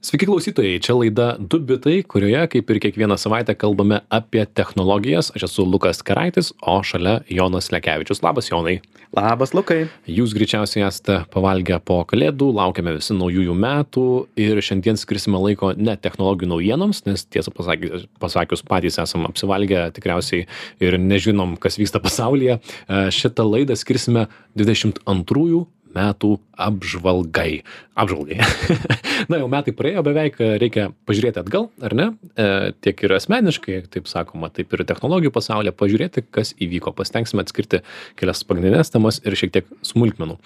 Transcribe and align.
Sveiki 0.00 0.24
klausytojai, 0.24 0.78
čia 0.80 0.94
laida 0.96 1.24
Du 1.36 1.58
bitai, 1.60 1.98
kurioje 2.08 2.46
kaip 2.54 2.70
ir 2.72 2.78
kiekvieną 2.80 3.18
savaitę 3.20 3.52
kalbame 3.52 3.98
apie 4.08 4.46
technologijas. 4.48 5.28
Aš 5.36 5.42
esu 5.50 5.66
Lukas 5.68 5.98
Karaitis, 6.00 6.54
o 6.64 6.78
šalia 6.80 7.18
Jonas 7.28 7.68
Lekevičius. 7.68 8.22
Labas, 8.24 8.48
Jonai. 8.48 8.78
Labas, 9.12 9.52
Lukai. 9.52 9.90
Jūs 10.08 10.32
greičiausiai 10.32 10.86
esate 10.86 11.18
pavalgę 11.34 11.76
po 11.84 11.98
kalėdų, 12.08 12.48
laukiame 12.56 12.94
visi 12.96 13.12
naujųjų 13.12 13.56
metų 13.60 14.04
ir 14.40 14.62
šiandien 14.64 14.96
skirsime 14.96 15.36
laiko 15.42 15.74
ne 15.76 15.98
technologijų 16.00 16.48
naujienoms, 16.54 17.02
nes 17.04 17.26
tiesą 17.28 17.52
pasakius, 17.52 18.06
pasakius 18.24 18.64
patys 18.64 18.96
esame 19.04 19.28
apsivalgę 19.28 19.82
tikriausiai 19.98 20.46
ir 20.80 20.96
nežinom, 20.96 21.58
kas 21.60 21.76
vyksta 21.76 22.00
pasaulyje. 22.00 22.56
Šitą 22.88 23.44
laidą 23.44 23.76
skirsime 23.76 24.30
22 24.56 25.66
metų 25.96 26.36
apžvalgai. 26.60 27.62
Apžvalgai. 27.98 28.38
Na, 29.30 29.38
jau 29.40 29.48
metai 29.52 29.72
praėjo 29.76 30.02
beveik, 30.04 30.38
reikia 30.60 30.88
pažiūrėti 31.08 31.40
atgal, 31.42 31.68
ar 31.84 31.94
ne? 31.96 32.06
E, 32.34 32.72
tiek 32.84 33.00
ir 33.04 33.14
asmeniškai, 33.16 33.78
taip 33.92 34.08
sakoma, 34.10 34.50
taip 34.54 34.72
ir 34.76 34.84
technologijų 34.88 35.32
pasaulyje, 35.34 35.74
pažiūrėti, 35.76 36.24
kas 36.32 36.52
įvyko. 36.60 36.92
Pastengsime 36.96 37.44
atskirti 37.44 37.82
kelias 38.20 38.42
pagrindinės 38.48 38.92
temas 38.92 39.20
ir 39.24 39.36
šiek 39.38 39.54
tiek 39.56 39.72
smulkmenų. 39.86 40.38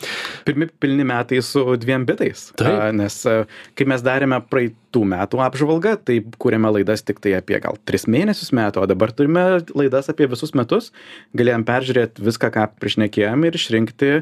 Pirmi 0.46 0.70
pilni 0.82 1.06
metai 1.08 1.42
su 1.46 1.64
dviem 1.80 2.06
bitais. 2.08 2.48
Taip. 2.58 2.70
A, 2.70 2.88
nes 2.94 3.20
a, 3.30 3.42
kai 3.78 3.88
mes 3.90 4.04
darėme 4.04 4.40
praeitų 4.50 5.04
metų 5.14 5.42
apžvalgą, 5.46 5.96
tai 6.06 6.20
kūrėme 6.40 6.72
laidas 6.78 7.06
tik 7.06 7.22
tai 7.24 7.36
apie 7.38 7.60
gal 7.62 7.78
tris 7.88 8.08
mėnesius 8.10 8.54
metų, 8.54 8.84
o 8.84 8.90
dabar 8.90 9.14
turime 9.14 9.44
laidas 9.74 10.10
apie 10.12 10.28
visus 10.30 10.54
metus. 10.58 10.90
Galėjom 11.38 11.66
peržiūrėti 11.68 12.26
viską, 12.26 12.50
ką 12.54 12.68
priešnekėjom 12.82 13.48
ir 13.48 13.58
išrinkti 13.58 14.12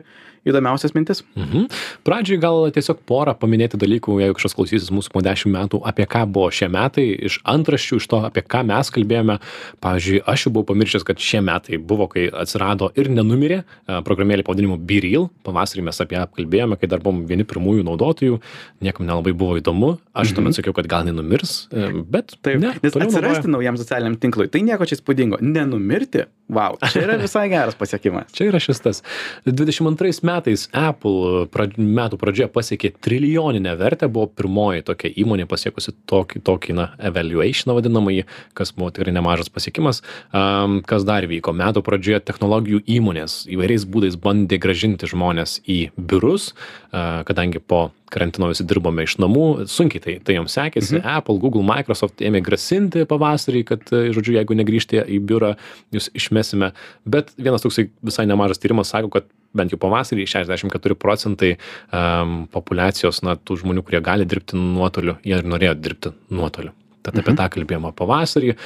įdomiausias 0.49 0.95
mintis. 0.97 1.23
Mhm. 1.39 1.69
Pradžiai 2.07 2.41
gal 2.43 2.67
tiesiog 2.75 3.03
porą 3.07 3.35
paminėti 3.39 3.79
dalykų, 3.81 4.19
jeigu 4.23 4.37
kažkas 4.39 4.57
klausysis 4.59 4.91
mūsų 4.95 5.13
po 5.15 5.23
dešimt 5.25 5.55
metų, 5.55 5.83
apie 5.87 6.07
ką 6.11 6.25
buvo 6.31 6.51
šie 6.55 6.69
metai, 6.73 7.05
iš 7.29 7.39
antraščių, 7.49 8.01
iš 8.03 8.09
to, 8.11 8.23
apie 8.27 8.43
ką 8.43 8.65
mes 8.67 8.91
kalbėjome. 8.95 9.39
Pavyzdžiui, 9.85 10.23
aš 10.33 10.47
jau 10.47 10.53
buvau 10.57 10.73
pamiršęs, 10.73 11.07
kad 11.07 11.23
šie 11.23 11.43
metai 11.47 11.79
buvo, 11.79 12.09
kai 12.11 12.27
atsirado 12.43 12.91
ir 12.99 13.11
nenumirė 13.13 13.61
e, 13.63 14.01
programėlė 14.07 14.47
pavadinimu 14.47 14.81
BeReal. 14.83 15.29
Pavasarį 15.47 15.87
mes 15.87 16.03
apie 16.03 16.19
ją 16.19 16.27
kalbėjome, 16.35 16.79
kai 16.81 16.91
dar 16.91 17.03
buvom 17.05 17.23
vieni 17.29 17.47
pirmųjų 17.49 17.87
naudotojų, 17.87 18.41
niekam 18.83 19.07
nelabai 19.07 19.35
buvo 19.37 19.59
įdomu. 19.61 19.95
Aš 20.19 20.35
tuomet 20.37 20.59
sakiau, 20.59 20.75
kad 20.77 20.91
gal 20.91 21.07
nenumirs, 21.07 21.69
e, 21.71 21.89
bet 22.03 22.35
Taip, 22.43 22.59
ne, 22.61 22.75
nes 22.83 22.93
atsirasti 22.93 23.47
naudoja. 23.47 23.55
naujam 23.55 23.79
socialiniam 23.81 24.19
tinklui, 24.21 24.51
tai 24.53 24.65
nieko 24.67 24.89
čia 24.89 24.99
įspūdingo. 24.99 25.39
Nenumirti, 25.43 26.27
wow, 26.53 26.77
čia 26.91 27.07
yra 27.07 27.17
visai 27.23 27.47
geras 27.53 27.79
pasiekimas. 27.79 28.33
Čia 28.37 28.51
yra 28.51 28.61
šis 28.63 28.83
tas. 28.85 29.03
22 29.47 30.13
metais 30.27 30.32
Apple 30.39 31.47
prad, 31.53 31.77
metų 31.77 32.19
pradžioje 32.21 32.49
pasiekė 32.53 32.93
trilijoninę 33.05 33.75
vertę, 33.81 34.09
buvo 34.13 34.29
pirmoji 34.33 34.85
tokia 34.89 35.13
įmonė 35.23 35.47
pasiekusi 35.51 35.95
tokį, 36.11 36.43
tokį 36.47 36.77
na, 36.79 36.89
evaluation 37.11 37.75
vadinamąjį, 37.77 38.27
kas 38.59 38.75
buvo 38.77 38.91
tikrai 38.95 39.15
nemažas 39.15 39.53
pasiekimas. 39.53 40.03
Um, 40.33 40.81
kas 40.87 41.07
dar 41.09 41.27
vyko? 41.31 41.55
Metų 41.57 41.85
pradžioje 41.87 42.23
technologijų 42.29 42.83
įmonės 42.99 43.43
įvairiais 43.53 43.89
būdais 43.89 44.19
bandė 44.21 44.61
gražinti 44.63 45.11
žmonės 45.11 45.61
į 45.69 45.81
biurus, 45.97 46.53
uh, 46.53 47.23
kadangi 47.29 47.63
po 47.63 47.91
karantino 48.13 48.51
visi 48.51 48.67
dirbome 48.69 49.07
iš 49.07 49.17
namų, 49.23 49.47
sunkiai 49.71 50.03
tai, 50.05 50.17
tai 50.25 50.37
joms 50.37 50.57
sekėsi. 50.59 50.99
Mhm. 50.99 51.17
Apple, 51.17 51.39
Google, 51.43 51.65
Microsoft 51.67 52.23
ėmė 52.25 52.43
grasinti 52.45 53.07
pavasarį, 53.09 53.65
kad, 53.73 53.87
e, 53.89 54.11
žodžiu, 54.15 54.37
jeigu 54.37 54.57
negrįžtė 54.59 55.07
į 55.17 55.21
biurą, 55.29 55.55
jūs 55.95 56.11
išmesime. 56.19 56.73
Bet 57.09 57.33
vienas 57.39 57.65
toksai 57.65 57.89
visai 58.05 58.29
nemažas 58.29 58.61
tyrimas 58.63 58.93
sako, 58.93 59.13
kad 59.17 59.31
bent 59.55 59.73
jau 59.75 59.79
pavasarį 59.83 60.25
64 60.29 60.97
procentai 61.01 61.55
um, 61.93 62.47
populacijos, 62.53 63.23
na, 63.27 63.35
tų 63.37 63.59
žmonių, 63.63 63.83
kurie 63.85 64.01
gali 64.05 64.25
dirbti 64.29 64.57
nuotoliu, 64.57 65.19
jie 65.27 65.37
ir 65.41 65.45
norėjo 65.49 65.75
dirbti 65.81 66.13
nuotoliu. 66.31 66.73
Tad 67.03 67.19
apie 67.19 67.33
Mhm. 67.33 67.39
tą 67.41 67.49
kalbėjome 67.57 67.93
pavasarį. 67.99 68.57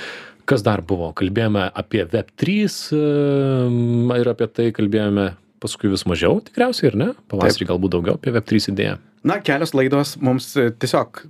Kas 0.47 0.62
dar 0.62 0.83
buvo? 0.83 1.09
Kalbėjome 1.17 1.70
apie 1.75 2.05
Web3 2.07 2.53
um, 2.95 4.12
ir 4.14 4.29
apie 4.31 4.46
tai 4.52 4.69
kalbėjome 4.77 5.33
paskui 5.63 5.91
vis 5.91 6.05
mažiau, 6.07 6.39
tikriausiai, 6.45 6.92
ir 6.92 6.96
ne? 7.01 7.08
Pavasarį 7.33 7.67
galbūt 7.73 7.95
daugiau 7.96 8.19
apie 8.19 8.30
Web3 8.35 8.70
idėją. 8.75 8.98
Na, 9.27 9.41
kelios 9.42 9.73
laidos 9.75 10.14
mums 10.23 10.52
e, 10.61 10.69
tiesiog 10.70 11.25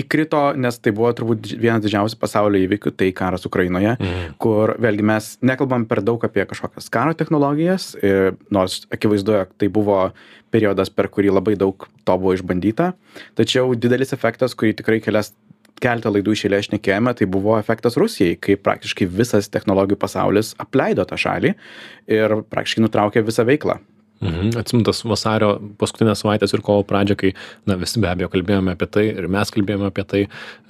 įkrito, 0.00 0.40
nes 0.56 0.78
tai 0.82 0.92
buvo 0.96 1.10
turbūt 1.16 1.50
vienas 1.58 1.82
didžiausių 1.84 2.18
pasaulio 2.20 2.60
įvykių, 2.66 2.92
tai 2.96 3.10
karas 3.16 3.46
Ukrainoje, 3.48 3.96
Mhm. 3.98 4.36
kur 4.38 4.74
vėlgi 4.78 5.02
mes 5.02 5.38
nekalbam 5.42 5.86
per 5.88 6.02
daug 6.02 6.22
apie 6.24 6.44
kažkokias 6.46 6.90
karo 6.90 7.14
technologijas, 7.14 7.94
e, 8.02 8.32
nors 8.50 8.86
akivaizdu, 8.90 9.32
jog 9.38 9.48
tai 9.58 9.68
buvo 9.68 10.12
periodas, 10.52 10.88
per 10.88 11.08
kurį 11.08 11.32
labai 11.34 11.56
daug 11.56 11.76
to 12.04 12.18
buvo 12.18 12.34
išbandyta, 12.34 12.94
tačiau 13.36 13.74
didelis 13.74 14.12
efektas, 14.12 14.54
kurį 14.54 14.76
tikrai 14.76 15.00
kelias 15.00 15.32
keletą 15.78 16.10
laidų 16.10 16.32
išėlė 16.34 16.58
šnekėjome, 16.66 17.12
tai 17.14 17.26
buvo 17.26 17.58
efektas 17.58 17.94
Rusijai, 17.96 18.34
kai 18.40 18.56
praktiškai 18.56 19.06
visas 19.06 19.48
technologijų 19.48 19.98
pasaulis 20.02 20.54
apleido 20.58 21.04
tą 21.06 21.14
šalį 21.14 21.54
ir 22.08 22.42
praktiškai 22.50 22.82
nutraukė 22.82 23.22
visą 23.22 23.44
veiklą. 23.46 23.78
Mhm. 24.18 24.50
Atsimtas 24.58 25.04
vasario 25.06 25.52
paskutinės 25.78 26.24
savaitės 26.24 26.54
ir 26.56 26.62
kovo 26.66 26.82
pradžią, 26.86 27.16
kai 27.20 27.30
na, 27.70 27.76
visi 27.78 28.00
be 28.02 28.10
abejo 28.10 28.30
kalbėjome 28.32 28.74
apie 28.74 28.88
tai 28.90 29.04
ir 29.12 29.28
mes 29.30 29.52
kalbėjome 29.54 29.90
apie 29.92 30.04
tai, 30.10 30.22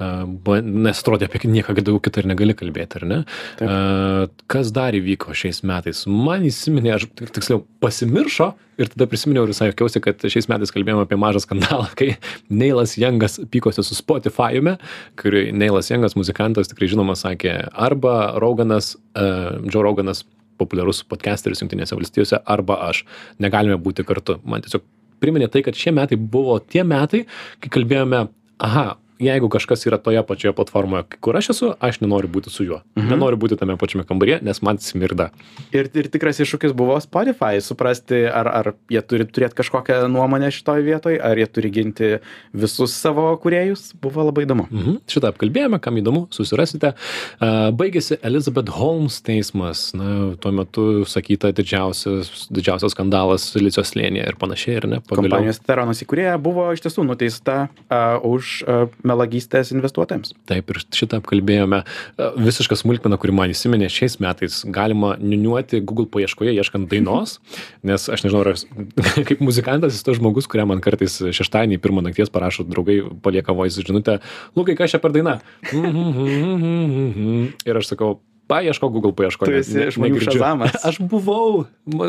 uh, 0.04 0.60
nes 0.60 1.00
atrodė 1.00 1.31
apie 1.31 1.41
nieką 1.48 1.76
daugiau 1.78 2.03
kitą 2.04 2.22
ir 2.22 2.31
negali 2.34 2.56
kalbėti, 2.58 3.00
ar 3.00 3.08
ne? 3.08 3.20
Taip. 3.60 3.69
Uh, 3.69 4.44
kas 4.53 4.72
dar 4.76 4.97
įvyko 4.98 5.32
šiais 5.37 5.62
metais? 5.69 6.04
Man 6.08 6.44
įsiminė, 6.48 6.97
aš 6.98 7.08
tik- 7.08 7.32
tiksliau 7.38 7.64
pasimiršo 7.81 8.53
ir 8.78 8.92
tada 8.92 9.08
prisiminiau 9.10 9.47
ir 9.47 9.54
visai 9.54 9.72
jokiausi, 9.72 10.03
kad 10.04 10.28
šiais 10.28 10.48
metais 10.53 10.72
kalbėjome 10.75 11.08
apie 11.08 11.19
mažą 11.19 11.42
skandalą, 11.47 11.88
kai 11.98 12.12
Neilas 12.53 12.98
Jangas 13.00 13.41
pykosi 13.48 13.84
su 13.87 13.97
Spotify'ume, 13.97 14.76
kur 15.19 15.41
Neilas 15.56 15.88
Jangas, 15.88 16.19
muzikantas, 16.20 16.69
tikrai 16.69 16.92
žinomas, 16.92 17.25
sakė, 17.25 17.62
arba 17.72 18.34
Roganas, 18.44 18.92
uh, 19.16 19.56
Joe 19.64 19.88
Roganas 19.88 20.26
populiarus 20.58 21.04
podcasteris 21.08 21.62
Junktinėse 21.62 21.96
valstijose 21.96 22.41
arba 22.46 22.80
aš. 22.88 23.04
Negalime 23.42 23.78
būti 23.80 24.06
kartu. 24.06 24.38
Man 24.44 24.64
tiesiog 24.64 24.84
priminė 25.22 25.50
tai, 25.52 25.64
kad 25.66 25.78
šie 25.78 25.92
metai 25.94 26.19
buvo 26.19 26.58
tie 26.62 26.84
metai, 26.86 27.24
kai 27.62 27.72
kalbėjome, 27.74 28.26
aha, 28.62 28.88
jeigu 29.18 29.48
kažkas 29.50 29.86
yra 29.86 29.98
toje 29.98 30.22
pačioje 30.26 30.54
platformoje, 30.56 31.04
kur 31.20 31.36
aš 31.36 31.50
esu, 31.54 31.72
aš 31.80 32.00
nenoriu 32.02 32.30
būti 32.30 32.52
su 32.52 32.64
juo. 32.66 32.80
Mhm. 32.96 33.10
Nenoriu 33.12 33.38
būti 33.40 33.58
tame 33.58 33.76
pačiame 33.80 34.06
kambaryje, 34.08 34.40
nes 34.46 34.62
man 34.62 34.78
smirda. 34.82 35.30
Ir, 35.74 35.90
ir 35.92 36.10
tikras 36.12 36.40
iššūkis 36.42 36.74
buvo 36.78 36.98
Spotify, 37.02 37.58
suprasti, 37.64 38.24
ar, 38.26 38.48
ar 38.48 38.72
jie 38.92 39.02
turi 39.02 39.26
turėti 39.26 39.58
kažkokią 39.58 40.00
nuomonę 40.12 40.50
šitoje 40.54 40.84
vietoje, 40.86 41.20
ar 41.22 41.38
jie 41.38 41.48
turi 41.50 41.72
ginti 41.74 42.10
visus 42.52 42.94
savo 42.94 43.30
kuriejus, 43.42 43.92
buvo 44.00 44.28
labai 44.28 44.46
įdomu. 44.46 44.68
Mhm. 44.70 45.00
Šitą 45.10 45.32
apkalbėjome, 45.32 45.80
kam 45.82 45.98
įdomu, 46.00 46.26
susirasite. 46.34 46.94
Baigėsi 47.40 48.20
Elizabeth 48.26 48.72
Holmes 48.78 49.20
teismas, 49.26 49.88
na, 49.98 50.34
tuo 50.40 50.52
metu 50.54 50.86
sakyta 51.08 51.50
didžiausias, 51.56 52.48
didžiausias 52.54 52.94
skandalas 52.94 53.48
Silicijos 53.52 53.92
slėnyje 53.92 54.26
ir 54.28 54.38
panašiai, 54.40 54.78
ir 54.80 54.88
ne? 54.90 55.00
Kompanijos 55.08 55.60
Teronas 55.64 56.02
įkūrėja 56.04 56.36
buvo 56.42 56.68
iš 56.74 56.82
tiesų 56.84 57.04
nuteista 57.08 57.58
uh, 57.68 58.18
už 58.26 58.52
uh, 58.64 58.86
melagystės 59.08 59.72
investuotojams. 59.74 60.34
Taip, 60.50 60.70
ir 60.72 60.82
šitą 60.94 61.20
apkalbėjome. 61.22 61.80
E, 61.82 62.28
Visiška 62.48 62.78
smulkmena, 62.78 63.19
kuri 63.20 63.34
man 63.36 63.54
įsiminė 63.54 63.91
šiais 63.92 64.19
metais, 64.22 64.60
galima 64.74 65.14
niuniuoti 65.20 65.82
Google 65.82 66.08
paieškoje 66.12 66.54
ieškant 66.56 66.91
dainos, 66.92 67.38
nes 67.86 68.08
aš 68.08 68.26
nežinau, 68.26 68.44
ar 68.44 68.54
kaip 69.28 69.44
muzikantas 69.44 69.96
esu 69.96 70.06
tas 70.08 70.19
žmogus, 70.20 70.48
kuriam 70.50 70.72
man 70.72 70.84
kartais 70.84 71.20
šeštadienį 71.34 71.80
pirmą 71.82 72.04
nakties 72.06 72.32
parašo 72.34 72.66
draugai, 72.69 73.00
palieka 73.24 73.56
voice 73.56 73.84
žinutę, 73.84 74.19
Lukai, 74.56 74.76
kas 74.78 74.94
čia 74.94 75.02
per 75.02 75.14
daina? 75.14 75.38
Ir 77.69 77.80
aš 77.80 77.92
sakau, 77.92 78.19
paieško 78.48 78.91
Google 78.92 79.14
paieškoje. 79.16 79.50
Tu 79.50 79.60
esi 79.60 79.97
žmonių 79.97 80.22
šazamas. 80.25 80.78
Aš 80.88 81.00
buvau, 81.10 81.66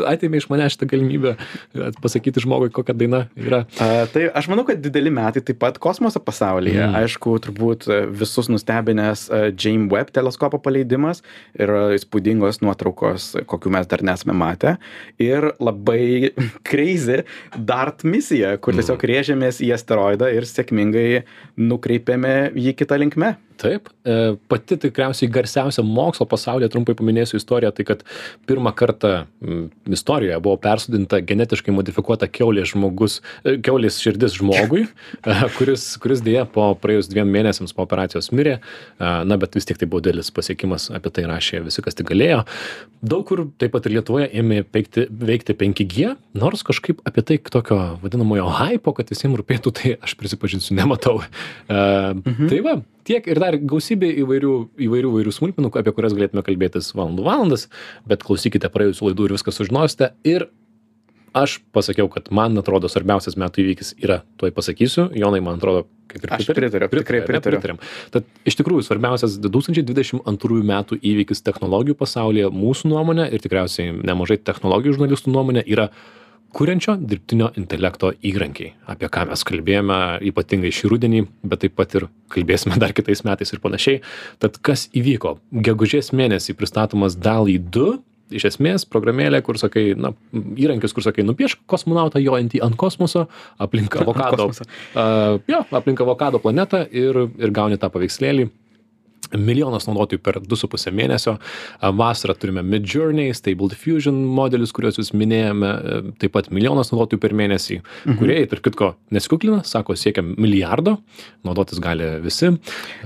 atėmė 0.08 0.40
iš 0.40 0.48
manęs 0.52 0.76
šitą 0.76 0.88
galimybę 0.90 1.34
e, 1.36 1.90
pasakyti 2.00 2.42
žmogui, 2.44 2.70
kokia 2.74 2.96
daina 2.96 3.24
yra. 3.38 3.62
Uh, 3.76 4.04
tai 4.12 4.26
aš 4.36 4.48
manau, 4.50 4.64
kad 4.68 4.80
dideli 4.82 5.12
metai 5.14 5.42
taip 5.44 5.60
pat 5.62 5.78
kosmoso 5.82 6.22
pasaulyje. 6.22 6.80
Mm. 6.80 6.90
Mm. 6.90 6.98
Aišku, 7.04 7.34
turbūt 7.44 7.86
e, 7.88 8.00
visus 8.22 8.50
nustebinęs 8.52 9.26
uh, 9.30 9.48
James 9.52 9.90
Webb 9.92 10.12
teleskopo 10.16 10.60
paleidimas 10.62 11.22
ir 11.58 11.70
e, 11.70 11.82
įspūdingos 11.98 12.60
nuotraukos, 12.64 13.30
kokių 13.50 13.74
mes 13.76 13.90
dar 13.90 14.04
nesame 14.06 14.36
matę. 14.36 14.76
Ir 15.22 15.52
labai 15.62 16.32
crazy 16.68 17.22
DART 17.56 18.06
misija, 18.08 18.56
kur 18.62 18.76
tiesiog 18.78 19.04
rėžėmės 19.12 19.60
į 19.64 19.74
asteroidą 19.76 20.30
ir 20.34 20.48
sėkmingai 20.48 21.22
nukreipėme 21.60 22.34
jį 22.58 22.76
kitą 22.80 23.00
linkmę. 23.00 23.34
Taip. 23.60 23.90
E, 24.04 24.16
pati 24.50 24.78
tikriausiai 24.80 25.30
garsiausia 25.32 25.84
mokslo 25.86 26.26
pasaulyje 26.30 26.70
trumpai 26.72 26.96
paminėsiu 26.98 27.38
istoriją 27.40 27.72
tai 27.76 27.86
kad 27.88 28.04
pirmą 28.48 28.72
kartą 28.76 29.12
istorijoje 29.90 30.38
buvo 30.44 30.56
persodinta 30.62 31.20
genetiškai 31.24 31.74
modifikuota 31.74 32.28
kiaulės 32.30 32.72
žmogus 32.72 33.18
e, 33.44 33.58
kiaulės 33.64 34.00
širdis 34.02 34.38
žmogui 34.38 34.86
e, 34.88 35.38
kuris 35.58 35.86
kuris 36.02 36.24
deja 36.24 36.46
po 36.48 36.70
praėjus 36.80 37.10
dviem 37.12 37.30
mėnesiams 37.30 37.74
po 37.76 37.84
operacijos 37.86 38.30
mirė. 38.34 38.58
Na 39.00 39.36
bet 39.40 39.54
vis 39.56 39.66
tiek 39.68 39.78
tai 39.80 39.88
buvo 39.90 40.02
didelis 40.04 40.30
pasiekimas 40.34 40.88
apie 40.94 41.12
tai 41.14 41.24
rašė 41.28 41.62
visi 41.64 41.82
kas 41.84 41.96
tik 41.98 42.08
galėjo. 42.10 42.42
Daug 43.00 43.24
kur 43.28 43.46
taip 43.60 43.72
pat 43.74 43.86
ir 43.88 43.96
lietuvoje 43.98 44.28
ėmė 44.40 44.62
veikti 44.74 45.06
veikti 45.10 45.56
5G 45.60 46.14
nors 46.40 46.64
kažkaip 46.66 47.00
apie 47.08 47.24
tai 47.26 47.38
tokio 47.52 47.78
vadinamojo 48.02 48.48
haipo 48.60 48.94
kad 48.96 49.10
visiems 49.12 49.38
rūpėtų 49.40 49.74
tai 49.76 49.94
aš 50.00 50.16
prisipažinsiu 50.20 50.76
nematau. 50.78 51.20
Mhm. 51.70 52.48
tai 52.50 52.60
va 52.64 52.80
tiek 53.08 53.26
ir 53.30 53.40
dar 53.42 53.56
gausybė 53.58 54.10
įvairių 54.24 54.54
įvairių 54.86 55.12
įvairių 55.14 55.34
smulkmenų 55.36 55.72
apie 55.80 55.94
kurias 55.96 56.16
galėtume 56.16 56.44
kalbėtis 56.46 56.92
valandų 56.96 57.26
valandas 57.26 57.68
bet 58.08 58.24
klausykite 58.26 58.70
praėjusių 58.72 59.10
laidų 59.10 59.28
ir 59.28 59.36
viską 59.38 59.54
sužinosite 59.54 60.12
ir 60.28 60.48
aš 61.36 61.60
pasakiau 61.74 62.10
kad 62.10 62.28
man 62.34 62.58
atrodo 62.58 62.90
svarbiausias 62.90 63.36
metų 63.38 63.64
įvykis 63.64 63.94
yra 64.02 64.20
tuoj 64.40 64.52
pasakysiu 64.54 65.08
jonai 65.14 65.42
man 65.44 65.60
atrodo 65.60 65.86
kaip 66.10 66.24
ir 66.24 66.30
pritariu, 66.30 66.88
tikrai 66.90 66.90
Pritari, 66.90 67.20
ar 67.20 67.22
ne? 67.22 67.26
pritariu. 67.28 67.58
Pritariam. 67.60 67.82
Tad 68.10 68.26
iš 68.50 68.56
tikrųjų 68.58 68.86
svarbiausias 68.86 69.36
2022 69.42 70.64
metų 70.72 70.98
įvykis 70.98 71.44
technologijų 71.46 71.94
pasaulyje 72.00 72.50
mūsų 72.54 72.90
nuomonė 72.90 73.28
ir 73.30 73.44
tikriausiai 73.44 73.92
nemažai 73.94 74.40
technologijų 74.42 74.96
žurnalistų 74.98 75.34
nuomonė 75.36 75.62
yra 75.70 75.90
kuriančio 76.56 76.96
dirbtinio 76.98 77.50
intelekto 77.60 78.12
įrankiai 78.26 78.74
apie 78.90 79.08
ką 79.12 79.26
mes 79.30 79.44
kalbėjome 79.46 79.98
ypatingai 80.30 80.72
šį 80.74 80.92
rudenį 80.92 81.24
bet 81.46 81.64
taip 81.64 81.76
pat 81.78 81.96
ir 81.98 82.08
kalbėsime 82.32 82.78
dar 82.80 82.94
kitais 82.96 83.24
metais 83.26 83.52
ir 83.52 83.62
panašiai. 83.62 84.02
Tad 84.42 84.58
kas 84.64 84.88
įvyko? 84.96 85.38
Gegužės 85.66 86.12
mėnesį 86.16 86.56
pristatomas 86.58 87.18
dali 87.18 87.58
du 87.58 87.98
iš 88.30 88.46
esmės 88.52 88.86
programėlė 88.86 89.40
kur 89.46 89.58
sakai 89.60 89.90
na 89.98 90.12
įrankis 90.32 90.94
kur 90.94 91.04
sakai 91.04 91.24
nupiešk 91.26 91.64
kosmonautą 91.70 92.22
jojantį 92.22 92.62
ant 92.66 92.78
kosmoso 92.78 93.26
aplink 93.58 93.96
avokado 94.02 94.50
a, 94.50 95.38
jo 95.50 95.62
aplink 95.74 96.02
avokado 96.04 96.42
planetą 96.42 96.84
ir 96.90 97.24
ir 97.26 97.54
gauni 97.54 97.80
tą 97.80 97.90
paveikslėlį 97.92 98.48
milijonas 99.36 99.86
naudotojų 99.88 100.22
per 100.24 100.40
du 100.44 100.58
su 100.58 100.68
puse 100.70 100.92
mėnesio. 100.94 101.36
A, 101.80 101.90
vasarą 101.94 102.36
turime 102.38 102.64
midjourney 102.66 103.34
stable 103.36 103.70
diffusion 103.72 104.18
modelius 104.36 104.74
kuriuos 104.76 105.00
jūs 105.00 105.12
minėjome 105.16 105.70
e, 105.70 106.00
taip 106.22 106.34
pat 106.36 106.50
milijonas 106.54 106.92
naudotojų 106.92 107.22
per 107.22 107.36
mėnesį 107.36 107.80
kūrėjai 108.20 108.48
tarp 108.50 108.66
kitko 108.66 108.92
nesikuklina 109.14 109.62
sako 109.66 109.96
siekia 109.98 110.24
milijardo 110.24 110.98
naudotis 111.46 111.80
gali 111.82 112.08
visi. 112.24 112.52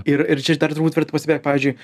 Ir, 0.04 0.24
ir 0.34 0.42
čia 0.44 0.56
dar 0.60 0.74
turbūt 0.74 0.96
verta 0.98 1.14
pastebėti, 1.14 1.44
pavyzdžiui, 1.44 1.74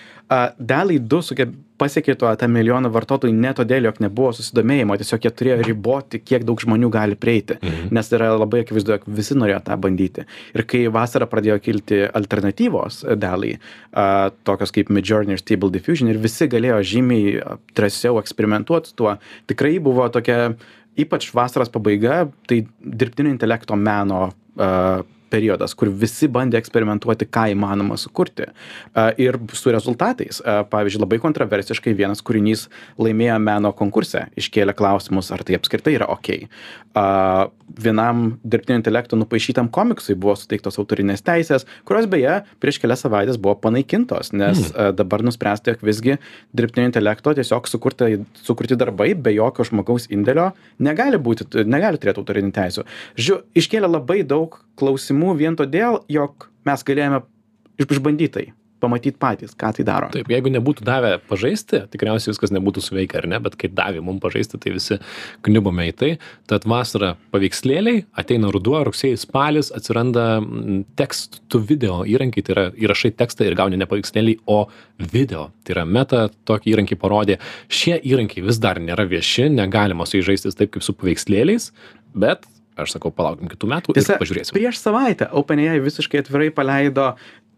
dalai 0.59 0.99
2 1.03 1.23
sugeb, 1.27 1.55
pasiekė 1.81 2.15
to 2.21 2.29
tą 2.37 2.49
milijoną 2.53 2.91
vartotojų 2.93 3.33
ne 3.35 3.53
todėl, 3.57 3.89
jog 3.89 4.01
nebuvo 4.05 4.31
susidomėjimo, 4.37 4.97
tiesiog 5.01 5.25
jie 5.27 5.33
turėjo 5.41 5.59
riboti, 5.67 6.21
kiek 6.21 6.45
daug 6.49 6.61
žmonių 6.61 6.91
gali 6.93 7.17
prieiti, 7.17 7.57
Mhm. 7.63 7.89
nes 7.97 8.11
yra 8.13 8.31
labai 8.37 8.63
akivaizdu, 8.65 8.95
jog 8.99 9.07
visi 9.09 9.35
norėjo 9.35 9.61
tą 9.65 9.79
bandyti. 9.81 10.27
Ir 10.55 10.65
kai 10.69 10.85
vasarą 10.93 11.27
pradėjo 11.31 11.59
kilti 11.65 12.03
alternatyvos 12.21 13.05
dalai, 13.17 13.57
a, 13.93 14.31
tokios 14.45 14.73
kaip 14.77 14.91
Midjourney 14.91 15.33
ir 15.39 15.39
Stable 15.43 15.71
Diffusion, 15.71 16.09
ir 16.13 16.19
visi 16.19 16.47
galėjo 16.49 16.81
žymiai 16.93 17.41
drąsiau 17.75 18.21
eksperimentuoti 18.21 18.93
tuo, 18.97 19.17
tikrai 19.49 19.79
buvo 19.81 20.09
tokia, 20.13 20.55
ypač 21.01 21.31
vasaros 21.33 21.71
pabaiga, 21.73 22.29
tai 22.47 22.67
dirbtinio 22.85 23.31
intelekto 23.33 23.77
meno 23.79 24.31
a, 24.59 25.03
periodas, 25.31 25.75
kur 25.79 25.91
visi 25.95 26.29
bandė 26.31 26.59
eksperimentuoti, 26.61 27.29
ką 27.31 27.47
įmanoma 27.55 27.99
sukurti. 28.01 28.49
Ir 29.21 29.39
su 29.57 29.73
rezultatais. 29.75 30.43
Pavyzdžiui, 30.71 31.05
labai 31.05 31.21
kontroversiškai 31.23 31.95
vienas 31.99 32.23
kūrinys 32.27 32.67
laimėjo 33.01 33.39
meno 33.43 33.73
konkurse, 33.77 34.27
iškėlė 34.41 34.75
klausimus, 34.79 35.31
ar 35.35 35.45
tai 35.47 35.59
apskritai 35.59 35.97
yra 35.99 36.11
ok. 36.13 36.33
Vienam 37.81 38.25
dirbtinio 38.43 38.81
intelekto 38.81 39.15
nupaišytam 39.19 39.69
komiksui 39.71 40.17
buvo 40.19 40.35
suteiktos 40.39 40.81
autorinės 40.83 41.23
teisės, 41.23 41.63
kurios 41.87 42.09
beje 42.11 42.41
prieš 42.59 42.81
kelias 42.83 43.05
savaitės 43.05 43.39
buvo 43.39 43.55
panaikintos, 43.63 44.33
nes 44.35 44.73
a, 44.75 44.89
dabar 44.97 45.23
nuspręsta, 45.23 45.71
jog 45.71 45.85
visgi 45.87 46.17
dirbtinio 46.57 46.89
intelekto 46.91 47.31
tiesiog 47.39 47.71
sukurta, 47.71 48.09
sukurti 48.43 48.79
darbai 48.81 49.13
be 49.15 49.37
jokio 49.37 49.69
žmogaus 49.69 50.09
indėlio 50.11 50.49
negali 50.83 51.21
būti, 51.23 51.47
negali 51.63 52.03
turėti 52.03 52.25
autorinių 52.25 52.51
teisų. 52.59 52.87
Žiūrėjau, 53.15 53.45
iškėlė 53.63 53.93
labai 53.95 54.19
daug 54.27 54.59
klausimų 54.81 55.20
vien 55.39 55.59
todėl, 55.59 56.01
jog 56.09 56.49
mes 56.69 56.87
galėjome 56.87 57.23
išbandytai 57.81 58.51
pamatyti 58.81 59.19
patys, 59.21 59.53
ką 59.57 59.73
tai 59.77 59.85
daro. 59.85 60.09
taip 60.15 60.31
jeigu 60.33 60.51
nebūtų 60.53 60.85
davę 60.87 61.13
pažaisti 61.29 61.83
tikriausiai 61.93 62.33
viskas 62.33 62.53
nebūtų 62.55 62.83
suveikę 62.85 63.21
ar 63.21 63.29
ne? 63.31 63.41
Bet 63.45 63.57
kai 63.61 63.71
davė 63.77 64.03
mum 64.05 64.21
pažaisti 64.23 64.61
tai 64.61 64.73
visi 64.75 64.99
kniubome 65.47 65.87
į 65.91 65.95
tai. 66.01 66.11
Tad 66.51 66.67
vasarą 66.71 67.13
paveikslėliai 67.35 68.05
ateina 68.23 68.53
ruduo 68.55 68.81
rugsėjis 68.89 69.27
spalis 69.27 69.71
atsiranda 69.77 70.27
mm, 70.41 70.83
text 71.01 71.43
to 71.53 71.61
video 71.61 72.01
įrankiai 72.09 72.47
tai 72.47 72.57
yra 72.57 72.67
įrašai 72.87 73.13
tekstą 73.21 73.49
ir 73.49 73.59
gauni 73.59 73.81
ne 73.81 73.89
paveikslėlį 73.91 74.39
o 74.51 74.63
video. 75.13 75.51
Tai 75.65 75.77
yra 75.77 75.87
meta 75.87 76.27
tokį 76.49 76.75
įrankį 76.75 77.01
parodė. 77.01 77.41
Šie 77.69 77.99
įrankiai 78.01 78.47
vis 78.49 78.63
dar 78.63 78.81
nėra 78.83 79.07
vieši 79.11 79.51
negalima 79.53 80.09
su 80.09 80.19
jais 80.19 80.31
žaisti 80.33 80.57
taip 80.57 80.75
kaip 80.77 80.87
su 80.87 80.97
paveikslėliais 80.97 81.71
bet 82.15 82.49
aš 82.79 82.97
sakau 82.97 83.13
palaukim 83.15 83.51
kitų 83.51 83.71
metų 83.71 83.95
ir 83.95 84.01
Tiesa, 84.01 84.19
pažiūrėsim 84.21 84.57
prieš 84.57 84.81
savaitę 84.83 85.31
OpenAI 85.41 85.81
visiškai 85.83 86.23
atvirai 86.23 86.51
paleido 86.55 87.13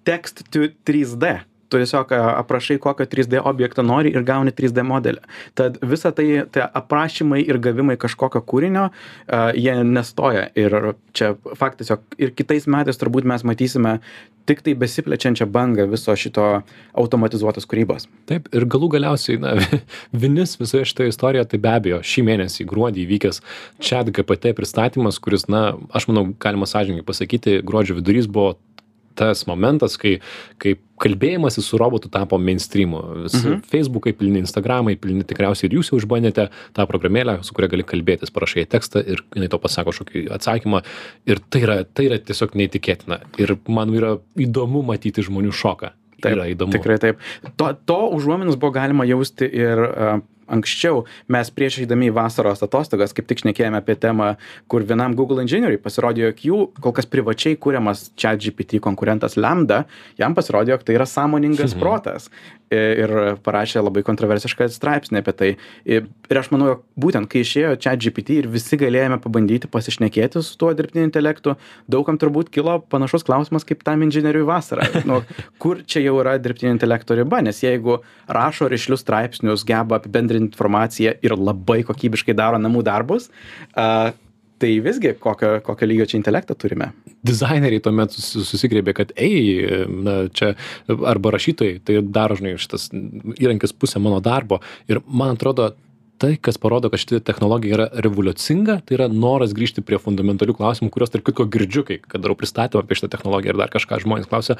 text 0.08 0.44
to 0.50 0.68
3D. 0.88 1.42
Tu 1.72 1.80
tiesiog 1.80 2.10
aprašai, 2.12 2.76
kokio 2.82 3.06
3D 3.08 3.40
objektą 3.48 3.84
nori 3.86 4.10
ir 4.12 4.26
gauni 4.28 4.52
3D 4.52 4.84
modelį. 4.84 5.22
Tad 5.56 5.78
visa 5.88 6.12
tai, 6.12 6.26
tai 6.52 6.66
aprašymai 6.68 7.40
ir 7.46 7.56
gavimai 7.64 7.96
kažkokio 8.00 8.42
kūrinio, 8.44 8.90
jie 9.56 9.78
nestoja. 9.88 10.50
Ir 10.58 10.92
čia 11.16 11.32
faktas, 11.56 11.94
jog 11.94 12.20
ir 12.20 12.34
kitais 12.36 12.68
metais 12.68 13.00
turbūt 13.00 13.24
mes 13.28 13.46
matysime 13.48 13.96
tik 14.46 14.62
tai 14.66 14.74
besiplečiančią 14.78 15.46
bangą 15.54 15.86
viso 15.90 16.14
šito 16.18 16.46
automatizuotos 16.98 17.66
kūrybos. 17.70 18.08
Taip, 18.28 18.48
ir 18.54 18.66
galų 18.70 18.90
galiausiai, 18.96 19.38
na, 19.42 19.54
vinis 20.24 20.56
visoje 20.60 20.88
šitoje 20.90 21.14
istorijoje, 21.14 21.48
tai 21.52 21.62
be 21.62 21.70
abejo, 21.72 22.00
šį 22.12 22.26
mėnesį 22.28 22.66
gruodį 22.68 23.06
įvykęs 23.06 23.42
chat 23.82 24.10
GPT 24.10 24.54
pristatymas, 24.58 25.20
kuris, 25.22 25.46
na, 25.52 25.70
aš 25.94 26.10
manau, 26.10 26.28
galima 26.42 26.68
sąžininkai 26.68 27.06
pasakyti, 27.06 27.60
gruodžio 27.66 27.98
vidurys 28.00 28.30
buvo 28.30 28.56
tas 29.18 29.44
momentas, 29.48 29.96
kai, 30.00 30.16
kai 30.62 30.74
kalbėjimasis 31.02 31.66
su 31.66 31.78
robotu 31.80 32.10
tapo 32.12 32.38
mainstreamu. 32.38 33.00
Visi 33.26 33.42
mhm. 33.42 33.62
Facebookai 33.72 34.14
pilni, 34.18 34.42
Instagramai 34.44 34.96
pilni, 35.00 35.26
tikriausiai 35.28 35.70
ir 35.70 35.78
jūs 35.78 35.92
jau 35.92 36.00
išbandėte 36.00 36.48
tą 36.76 36.86
programėlę, 36.90 37.38
su 37.46 37.56
kuria 37.56 37.70
gali 37.72 37.86
kalbėtis, 37.86 38.32
parašai 38.34 38.66
tekstą 38.70 39.02
ir 39.02 39.24
jinai 39.34 39.50
to 39.52 39.60
pasako 39.62 39.92
kažkokį 39.92 40.26
atsakymą. 40.38 40.82
Ir 41.28 41.42
tai 41.52 41.64
yra, 41.66 41.80
tai 41.84 42.08
yra 42.10 42.20
tiesiog 42.22 42.54
neįtikėtina. 42.58 43.22
Ir 43.42 43.56
man 43.68 43.94
yra 43.96 44.16
įdomu 44.40 44.84
matyti 44.86 45.24
žmonių 45.26 45.54
šoką. 45.56 45.92
Tai 46.22 46.36
yra 46.36 46.46
įdomu. 46.52 46.70
Tikrai 46.76 47.00
taip. 47.02 47.22
To, 47.58 47.72
to 47.88 47.98
užuominus 48.14 48.58
buvo 48.60 48.70
galima 48.76 49.06
jausti 49.08 49.48
ir 49.58 49.80
uh, 49.82 50.20
anksčiau. 50.48 51.04
Mes 51.28 51.50
prieš 51.50 51.78
eidami 51.84 52.10
į 52.10 52.14
vasaros 52.16 52.62
atostogas 52.62 53.12
kaip 53.12 53.26
tik 53.26 53.42
šnekėjome 53.44 53.78
apie 53.78 53.94
temą, 53.96 54.36
kur 54.68 54.82
vienam 54.82 55.14
Google 55.14 55.42
inžinieriui 55.44 55.80
pasirodė, 55.82 56.28
jog 56.30 56.42
jų 56.48 56.58
kol 56.80 56.92
kas 56.92 57.06
privačiai 57.06 57.56
kūriamas 57.56 58.10
chat 58.16 58.38
GPT 58.42 58.80
konkurentas 58.80 59.36
Lambda, 59.36 59.84
jam 60.18 60.34
pasirodė, 60.34 60.74
jog 60.76 60.82
tai 60.84 60.94
yra 60.98 61.06
sąmoningas 61.06 61.74
Mhm. 61.74 61.80
protas. 61.80 62.30
I- 62.72 62.80
Ir 63.02 63.12
parašė 63.44 63.82
labai 63.82 64.02
kontroversišką 64.06 64.68
straipsnį 64.72 65.20
apie 65.20 65.32
tai. 65.36 65.48
Ir 65.84 66.38
aš 66.40 66.48
manau, 66.54 66.68
jog 66.72 66.82
būtent 67.04 67.28
kai 67.28 67.42
išėjo 67.44 67.74
chat 67.80 68.00
GPT 68.00 68.38
ir 68.40 68.48
visi 68.48 68.78
galėjome 68.80 69.18
pabandyti 69.22 69.68
pasišnekėti 69.68 70.42
su 70.42 70.56
tuo 70.60 70.72
dirbtiniu 70.76 71.04
intelektu, 71.08 71.56
daugam 71.90 72.18
turbūt 72.20 72.50
kilo 72.54 72.78
panašus 72.80 73.26
klausimas 73.28 73.66
kaip 73.68 73.84
tam 73.84 74.02
inžinieriui 74.06 74.46
vasarą. 74.48 74.88
Nu, 75.12 75.20
kur 75.58 75.82
čia 75.84 76.00
jau 76.04 76.14
yra 76.22 76.38
dirbtinio 76.40 76.72
intelekto 76.72 77.16
riba, 77.18 77.42
nes 77.44 77.58
jeigu 77.60 77.98
rašo 78.30 78.68
ryšlius 78.72 79.02
straipsnius, 79.04 79.64
geba 79.68 79.98
apibendrinti 79.98 80.52
informaciją 80.54 81.16
ir 81.22 81.36
labai 81.36 81.82
kokybiškai 81.84 82.36
daro 82.38 82.60
namų 82.62 82.84
darbus, 82.86 83.28
tai 84.62 84.72
visgi 84.84 85.12
kokio, 85.20 85.56
kokio 85.66 85.88
lygio 85.90 86.06
čia 86.08 86.20
intelektą 86.20 86.54
turime. 86.58 86.92
dizaineriai 87.26 87.82
tuomet 87.82 88.14
susi- 88.14 88.42
susigriebė, 88.46 88.94
kad, 88.98 89.12
ei, 89.16 89.86
na, 89.86 90.16
čia 90.34 90.54
arba 91.06 91.30
rašytojai, 91.34 91.80
tai 91.86 92.00
daro, 92.02 92.38
žinai, 92.38 92.56
šitas 92.58 92.88
įrankis 93.38 93.74
pusę 93.74 94.02
mano 94.02 94.18
darbo. 94.24 94.58
Ir 94.90 95.02
man 95.06 95.36
atrodo, 95.36 95.72
tai, 96.22 96.36
kas 96.38 96.58
parodo, 96.62 96.90
kad 96.90 97.02
šitą 97.02 97.20
technologija 97.26 97.76
yra 97.76 97.86
revoliucinga, 98.06 98.80
tai 98.86 98.98
yra 98.98 99.08
noras 99.10 99.54
grįžti 99.56 99.84
prie 99.86 99.98
fundamentalių 100.02 100.54
klausimų, 100.58 100.90
kuriuos 100.94 101.14
tarp 101.14 101.26
kitko 101.26 101.46
girdžiu, 101.50 101.84
kai 101.88 102.00
kad 102.02 102.22
darau 102.22 102.38
pristatymą 102.38 102.84
apie 102.84 102.98
šitą 102.98 103.10
technologiją 103.16 103.54
ir 103.54 103.62
dar 103.62 103.72
kažką 103.74 104.02
žmonės 104.04 104.30
klausia, 104.30 104.58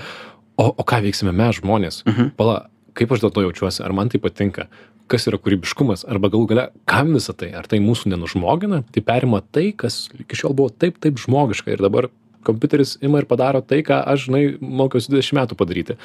o, 0.59 0.71
o 0.71 0.87
ką 0.87 1.03
veiksime 1.07 1.35
mes 1.35 1.61
žmonės? 1.61 2.03
Mhm. 2.09 2.33
Pala, 2.39 2.65
kaip 2.99 3.15
aš 3.15 3.23
dėl 3.25 3.35
to 3.35 3.47
jaučiuosi, 3.47 3.83
ar 3.87 3.95
man 3.97 4.11
tai 4.13 4.21
patinka, 4.23 4.67
kas 5.11 5.29
yra 5.31 5.39
kūrybiškumas, 5.43 6.07
arba 6.09 6.31
galų 6.33 6.49
gale, 6.53 6.67
kam 6.89 7.15
visą 7.17 7.35
tai, 7.37 7.53
ar 7.59 7.69
tai 7.71 7.83
mūsų 7.85 8.13
nenužmogina, 8.15 8.83
tai 8.95 9.05
perima 9.05 9.43
tai, 9.43 9.71
kas 9.77 10.07
iki 10.19 10.39
šiol 10.39 10.57
buvo 10.59 10.73
taip, 10.73 11.01
taip 11.03 11.21
žmogiška 11.23 11.75
ir 11.75 11.85
dabar 11.85 12.11
kompiuteris 12.43 12.97
ima 13.01 13.21
ir 13.23 13.27
padaro 13.31 13.63
tai, 13.65 13.81
ką 13.87 13.99
aš, 14.13 14.27
žinai, 14.29 14.43
mokiausi 14.61 15.13
20 15.13 15.37
metų 15.39 15.59
padaryti. 15.59 15.97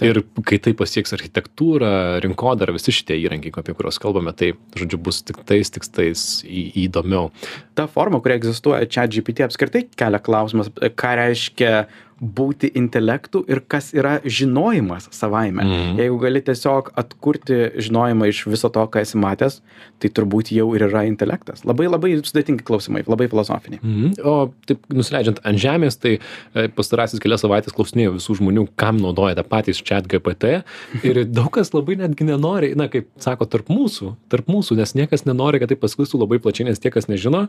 Taip. 0.00 0.06
Ir 0.10 0.44
kai 0.46 0.60
tai 0.62 0.74
pasieks 0.78 1.14
architektūrą, 1.16 1.92
rinkodarą, 2.24 2.74
visi 2.76 2.94
šitie 2.94 3.18
įrankiai, 3.24 3.54
apie 3.62 3.74
kuriuos 3.76 4.00
kalbame, 4.02 4.34
tai, 4.36 4.52
žodžiu, 4.78 5.00
bus 5.02 5.22
tik 5.26 5.42
tais, 5.48 5.72
tik 5.74 5.88
tais 5.90 6.26
į, 6.46 6.66
įdomiau. 6.86 7.30
Ta 7.78 7.88
forma, 7.90 8.22
kuria 8.22 8.38
egzistuoja 8.40 8.86
čia 8.90 9.08
GPT 9.10 9.46
apskritai 9.46 9.86
kelia 9.98 10.22
klausimas, 10.22 10.70
ką 10.70 11.16
reiškia 11.24 11.74
būti 12.20 12.68
intelektu 12.76 13.40
ir 13.48 13.62
kas 13.64 13.90
yra 13.96 14.18
žinojimas 14.24 15.08
savaime. 15.14 15.64
Mhm. 15.64 16.00
Jeigu 16.00 16.18
gali 16.20 16.42
tiesiog 16.44 16.92
atkurti 17.00 17.58
žinojimą 17.80 18.28
iš 18.28 18.44
viso 18.52 18.68
to, 18.68 18.84
ką 18.92 19.00
esi 19.00 19.18
matęs, 19.20 19.60
tai 20.00 20.10
turbūt 20.12 20.52
jau 20.52 20.68
ir 20.76 20.84
yra 20.88 21.06
intelektas. 21.08 21.64
Labai 21.64 21.88
labai 21.88 22.12
sudėtingi 22.20 22.64
klausimai, 22.66 23.02
labai 23.08 23.28
filosofiniai. 23.32 23.80
Mhm. 23.80 24.20
O 24.20 24.52
taip 24.68 24.84
nusileidžiant 24.92 25.40
ant 25.48 25.60
žemės, 25.60 25.96
tai 26.00 26.18
e, 26.18 26.66
pastarasis 26.76 27.22
kelias 27.22 27.44
savaitės 27.44 27.76
klausinėjau 27.76 28.18
visų 28.18 28.38
žmonių, 28.42 28.66
kam 28.80 29.00
naudoja 29.00 29.38
tą 29.38 29.46
patys 29.48 29.80
chat 29.80 30.08
GPT 30.10 30.60
ir 31.06 31.22
daug 31.38 31.48
kas 31.56 31.72
labai 31.72 31.96
netgi 32.02 32.28
nenori, 32.28 32.74
na 32.76 32.90
kaip 32.92 33.08
sako, 33.20 33.48
tarp 33.48 33.72
mūsų, 33.72 34.12
tarp 34.32 34.50
mūsų, 34.50 34.76
nes 34.80 34.92
niekas 34.98 35.24
nenori, 35.28 35.62
kad 35.62 35.72
tai 35.72 35.80
pasklistų 35.80 36.20
labai 36.20 36.40
plačiai, 36.42 36.68
nes 36.68 36.80
tie, 36.82 36.92
kas 36.92 37.08
nežino, 37.08 37.46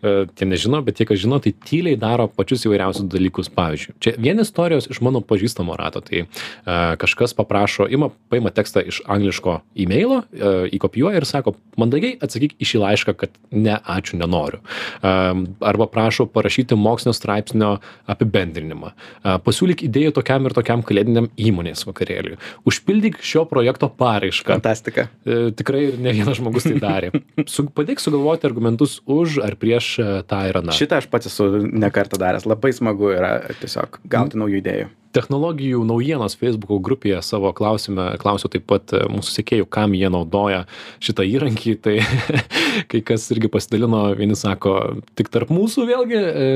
e, 0.00 0.24
tie 0.32 0.48
nežino, 0.48 0.80
bet 0.84 0.96
tie, 1.00 1.08
kas 1.08 1.20
žino, 1.20 1.40
tai 1.44 1.52
tyliai 1.68 2.00
daro 2.00 2.30
pačius 2.32 2.64
įvairiausius 2.64 3.10
dalykus. 3.12 3.52
Pavyzdžiui, 3.54 3.94
čia 4.02 4.13
vien 4.18 4.40
istorijos 4.40 4.88
iš 4.90 5.00
mano 5.04 5.22
pažįstamo 5.24 5.76
rato. 5.78 6.02
Tai 6.04 6.24
a, 6.24 6.94
kažkas 7.00 7.34
paprašo 7.36 7.88
ima 7.90 8.10
paima 8.32 8.52
tekstą 8.54 8.84
iš 8.86 9.02
angliško 9.06 9.60
imeilo 9.74 10.22
a, 10.22 10.54
įkopijuoja 10.74 11.20
ir 11.20 11.28
sako 11.28 11.54
mandagiai 11.80 12.18
atsakyk 12.22 12.56
į 12.58 12.70
šį 12.72 12.82
laišką 12.84 13.16
kad 13.18 13.34
ne 13.50 13.78
ačiū 13.78 14.18
nenoriu. 14.20 14.62
A, 15.02 15.34
arba 15.64 15.88
prašo 15.90 16.26
parašyti 16.30 16.78
mokslinio 16.78 17.14
straipsnio 17.16 17.72
apibendrinimą. 18.10 18.94
A, 19.22 19.38
pasiūlyk 19.42 19.86
idėjų 19.88 20.14
tokiam 20.18 20.46
ir 20.48 20.56
tokiam 20.56 20.84
kalėdiniam 20.86 21.30
įmonės 21.40 21.86
vakarėliui. 21.88 22.38
Užpildyk 22.68 23.20
šio 23.24 23.44
projekto 23.48 23.88
paraišką. 23.88 24.54
Fantastika. 24.56 25.08
E, 25.24 25.50
tikrai 25.56 25.86
ne 26.00 26.12
vienas 26.16 26.38
žmogus 26.38 26.66
tai 26.68 26.78
darė. 26.82 27.10
Su 27.54 27.66
padėk 27.74 28.02
sugalvoti 28.02 28.48
argumentus 28.48 28.98
už 29.10 29.40
ar 29.44 29.56
prieš 29.60 29.90
e, 30.02 30.08
tą 30.28 30.42
ir 30.50 30.60
aną. 30.60 30.74
Šitą 30.76 31.00
aš 31.02 31.08
pats 31.12 31.30
esu 31.30 31.48
ne 31.64 31.90
kartą 31.94 32.20
daręs. 32.20 32.46
Labai 32.48 32.72
smagu 32.76 33.12
yra 33.14 33.34
tiesiog 33.60 34.00
gauti 34.08 34.38
naujų 34.40 34.60
idėjų 34.60 34.90
technologijų 35.14 35.82
naujienos 35.86 36.36
feisbuko 36.38 36.78
grupėje 36.84 37.20
savo 37.24 37.52
klausime 37.56 38.06
klausiau 38.20 38.50
taip 38.52 38.66
pat 38.70 38.94
e, 38.96 39.02
mūsų 39.10 39.36
sekėjų 39.38 39.68
kam 39.72 39.94
jie 39.96 40.10
naudoja 40.12 40.64
šitą 41.04 41.26
įrankį. 41.28 41.74
Tai 41.84 41.96
kai 42.90 43.00
kas 43.06 43.26
irgi 43.34 43.50
pasidalino 43.52 44.02
vieni 44.18 44.36
sako 44.38 44.76
tik 45.18 45.30
tarp 45.34 45.52
mūsų 45.54 45.86
vėlgi 45.90 46.20
e, 46.20 46.46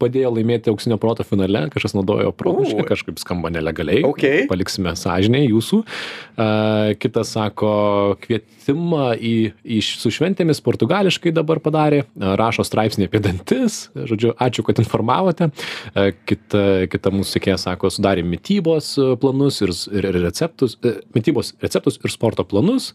padėjo 0.00 0.32
laimėti 0.36 0.72
auksinio 0.72 1.00
proto 1.02 1.26
finale 1.26 1.66
kažkas 1.74 1.96
naudojo 1.96 2.32
protmūšį 2.36 2.86
kažkaip 2.86 3.20
skamba 3.22 3.50
nelegaliai 3.54 4.04
okay. 4.06 4.46
paliksime 4.50 4.94
sąžinėj 4.98 5.50
jūsų. 5.50 5.82
Kitas 7.00 7.32
sako 7.32 7.70
kvietimą 8.22 9.08
į, 9.16 9.34
į 9.64 9.80
su 9.86 10.12
šventėmis 10.12 10.60
portugališkai 10.64 11.32
dabar 11.34 11.60
padarė 11.64 12.04
rašo 12.16 12.64
straipsnį 12.66 13.08
apie 13.08 13.22
dantis 13.24 13.86
žodžiu 13.96 14.34
ačiū 14.42 14.64
kad 14.66 14.80
informavote. 14.82 15.50
Kita 16.28 16.64
kita 16.90 17.12
mūsų 17.14 17.36
sekėja 17.36 17.56
sako 17.60 17.90
sudarė 17.96 18.24
mitybos 18.26 18.92
e, 19.00 19.08
planus 19.20 19.60
ir, 19.64 19.72
ir 19.96 20.08
receptus, 20.20 20.76
e, 20.84 20.96
mitybos 21.16 21.54
receptus 21.62 21.98
ir 22.02 22.12
sporto 22.12 22.44
planus, 22.46 22.92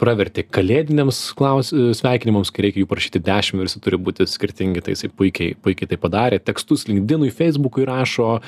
pravertė 0.00 0.46
kalėdiniams 0.48 1.20
klaus, 1.38 1.72
e, 1.74 1.92
sveikinimams, 1.96 2.52
kai 2.54 2.68
reikia 2.68 2.82
jų 2.82 2.90
parašyti 2.90 3.22
dešimt 3.24 3.62
ir 3.62 3.68
visi 3.68 3.82
turi 3.84 4.00
būti 4.08 4.28
skirtingi, 4.30 4.82
tai 4.84 4.96
jisai 4.96 5.10
puikiai, 5.12 5.56
puikiai 5.64 5.90
tai 5.92 6.00
padarė. 6.00 6.40
Tekstus 6.42 6.86
LinkedInui, 6.90 7.32
Facebookui 7.34 7.86
rašo, 7.88 8.38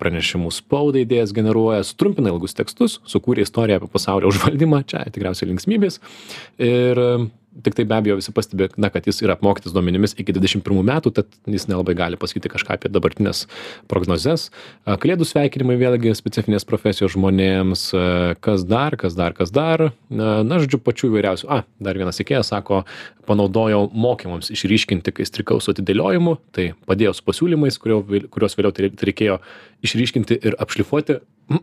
pranešimus 0.00 0.60
spaudai 0.62 1.04
idėjas 1.04 1.34
generuoja, 1.36 1.84
sutrumpina 1.86 2.32
ilgus 2.32 2.56
tekstus, 2.56 2.98
sukūrė 3.10 3.46
istoriją 3.46 3.80
apie 3.80 3.92
pasaulio 3.92 4.32
užvaldymą, 4.32 4.84
čia 4.90 5.04
tikriausiai 5.14 5.50
linksmybės. 5.52 6.00
Ir 6.62 7.00
tiktai 7.62 7.84
be 7.84 7.94
abejo 7.94 8.16
visi 8.18 8.32
pastebi 8.34 8.68
na 8.76 8.90
kad 8.90 9.06
jis 9.06 9.20
yra 9.22 9.36
apmokytas 9.36 9.74
duomenimis 9.74 10.16
iki 10.18 10.34
dvidešim 10.34 10.62
pirmų 10.64 10.82
metų 10.88 11.12
tad 11.18 11.30
jis 11.50 11.66
nelabai 11.70 11.94
gali 11.98 12.18
pasakyti 12.20 12.50
kažką 12.52 12.78
apie 12.78 12.90
dabartines 12.92 13.44
prognozes. 13.90 14.48
Kalėdų 14.86 15.28
sveikinimai 15.28 15.76
vėlgi 15.80 16.14
specifinės 16.18 16.66
profesijos 16.68 17.14
žmonėms. 17.14 17.86
Kas 18.44 18.66
dar 18.68 18.98
kas 19.00 19.18
dar 19.18 19.36
kas 19.36 19.54
dar? 19.54 19.90
Na 20.10 20.60
žodžiu 20.62 20.80
pačių 20.82 21.12
įvairiausių. 21.12 21.50
A 21.52 21.62
dar 21.82 22.00
vienas 22.00 22.18
sekėjas 22.20 22.50
sako 22.54 22.82
panaudojau 23.28 23.86
mokymams 23.94 24.50
išryškinti 24.52 25.14
kai 25.14 25.28
strigau 25.28 25.60
su 25.62 25.72
atidėliojimu. 25.74 26.38
Tai 26.54 26.72
padėjo 26.88 27.14
su 27.16 27.26
pasiūlymais 27.28 27.78
kurio 27.82 28.02
kuriuos 28.04 28.58
vėliau 28.58 28.74
reikėjo 28.74 29.38
išryškinti 29.84 30.40
ir 30.42 30.58
apšlifuoti 30.60 31.20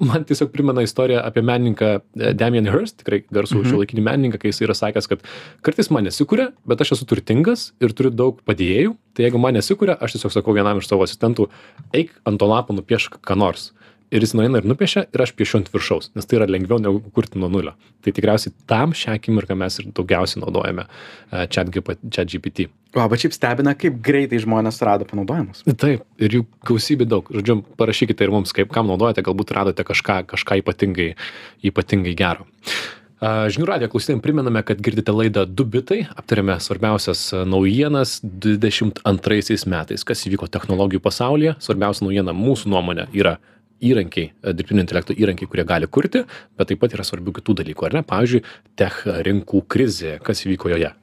man 0.09 0.25
tiesiog 0.27 0.51
primena 0.53 0.83
istoriją 0.85 1.21
apie 1.25 1.43
menininką 1.45 1.91
e, 1.97 2.33
Damien 2.37 2.69
Hirst, 2.69 2.99
tikrai 3.01 3.23
garsų 3.33 3.61
mhm. 3.61 3.71
šiuolaikinį 3.71 4.05
menininką, 4.07 4.41
kai 4.41 4.51
jis 4.51 4.61
yra 4.65 4.77
sakęs, 4.77 5.09
kad 5.11 5.25
kartais 5.65 5.91
man 5.93 6.07
nesikuria, 6.07 6.51
bet 6.67 6.83
aš 6.83 6.95
esu 6.97 7.09
turtingas 7.09 7.71
ir 7.83 7.95
turiu 7.97 8.13
daug 8.13 8.41
padėjėjų, 8.47 8.95
tai 9.17 9.27
jeigu 9.27 9.41
man 9.41 9.57
nesikuria, 9.57 9.97
aš 9.97 10.17
tiesiog 10.17 10.35
sakau 10.37 10.55
vienam 10.57 10.81
iš 10.81 10.89
savo 10.91 11.07
asistentų, 11.07 11.49
eik 11.97 12.13
ant 12.29 12.41
to 12.41 12.49
lapo 12.49 12.75
nupiešk 12.77 13.21
ką 13.25 13.39
nors 13.39 13.71
ir 14.11 14.25
jis 14.25 14.35
nueina 14.37 14.61
ir 14.61 14.67
nupiešia 14.67 15.05
ir 15.07 15.23
aš 15.23 15.33
piešiu 15.37 15.61
ant 15.61 15.71
viršaus 15.73 16.11
nes 16.15 16.27
tai 16.27 16.41
yra 16.41 16.49
lengviau 16.51 16.81
negu 16.83 17.01
kurti 17.15 17.39
nuo 17.39 17.49
nulio. 17.51 17.73
Tai 18.03 18.13
tikriausiai 18.15 18.53
tam 18.69 18.95
šią 18.97 19.15
akimirką 19.17 19.57
mes 19.57 19.79
ir 19.79 19.89
daugiausiai 19.95 20.43
naudojame 20.43 20.87
chat 21.53 21.71
gpt 21.71 22.69
o 22.95 23.07
bet 23.11 23.23
šiaip 23.23 23.35
stebina 23.35 23.73
kaip 23.79 23.99
greitai 24.03 24.39
žmonės 24.43 24.81
rado 24.83 25.07
panaudojimus. 25.07 25.63
Taip 25.79 26.03
ir 26.21 26.39
jų 26.39 26.45
gausybė 26.67 27.07
daug. 27.09 27.29
Žodžiu 27.31 27.61
parašykite 27.79 28.25
ir 28.25 28.33
mums 28.33 28.55
kaip 28.55 28.71
kam 28.73 28.89
naudojate 28.91 29.23
galbūt 29.25 29.53
radote 29.55 29.85
kažką 29.87 30.23
kažką 30.33 30.59
ypatingai 30.63 31.13
ypatingai 31.71 32.17
gero. 32.17 32.47
Žinių 33.21 33.67
radijo 33.69 33.91
klausytėjim 33.93 34.19
priminame, 34.23 34.63
kad 34.65 34.79
girdite 34.81 35.13
laidą 35.13 35.43
Du 35.45 35.61
bitai, 35.69 36.07
aptarėme 36.17 36.55
svarbiausias 36.57 37.27
naujienas 37.45 38.15
22 38.25 39.67
metais, 39.69 40.01
kas 40.01 40.25
įvyko 40.25 40.49
technologijų 40.49 41.03
pasaulyje. 41.05 41.53
Svarbiausia 41.61 42.07
naujiena 42.07 42.33
mūsų 42.33 42.71
nuomonė 42.73 43.05
yra 43.13 43.35
įrankiai 43.81 44.31
e, 44.31 44.53
dirbtinio 44.57 44.85
intelekto 44.85 45.15
įrankiai 45.17 45.49
kurie 45.51 45.65
gali 45.67 45.89
kurti 45.89 46.23
bet 46.57 46.71
taip 46.71 46.81
pat 46.83 46.97
yra 46.97 47.05
svarbių 47.07 47.37
kitų 47.39 47.57
dalykų 47.63 47.89
ar 47.89 47.97
ne? 47.99 48.03
Pavyzdžiui 48.07 48.45
tech 48.79 49.01
rinkų 49.27 49.65
krizė 49.71 50.19
kas 50.25 50.45
įvyko 50.45 50.73
joje? 50.75 50.93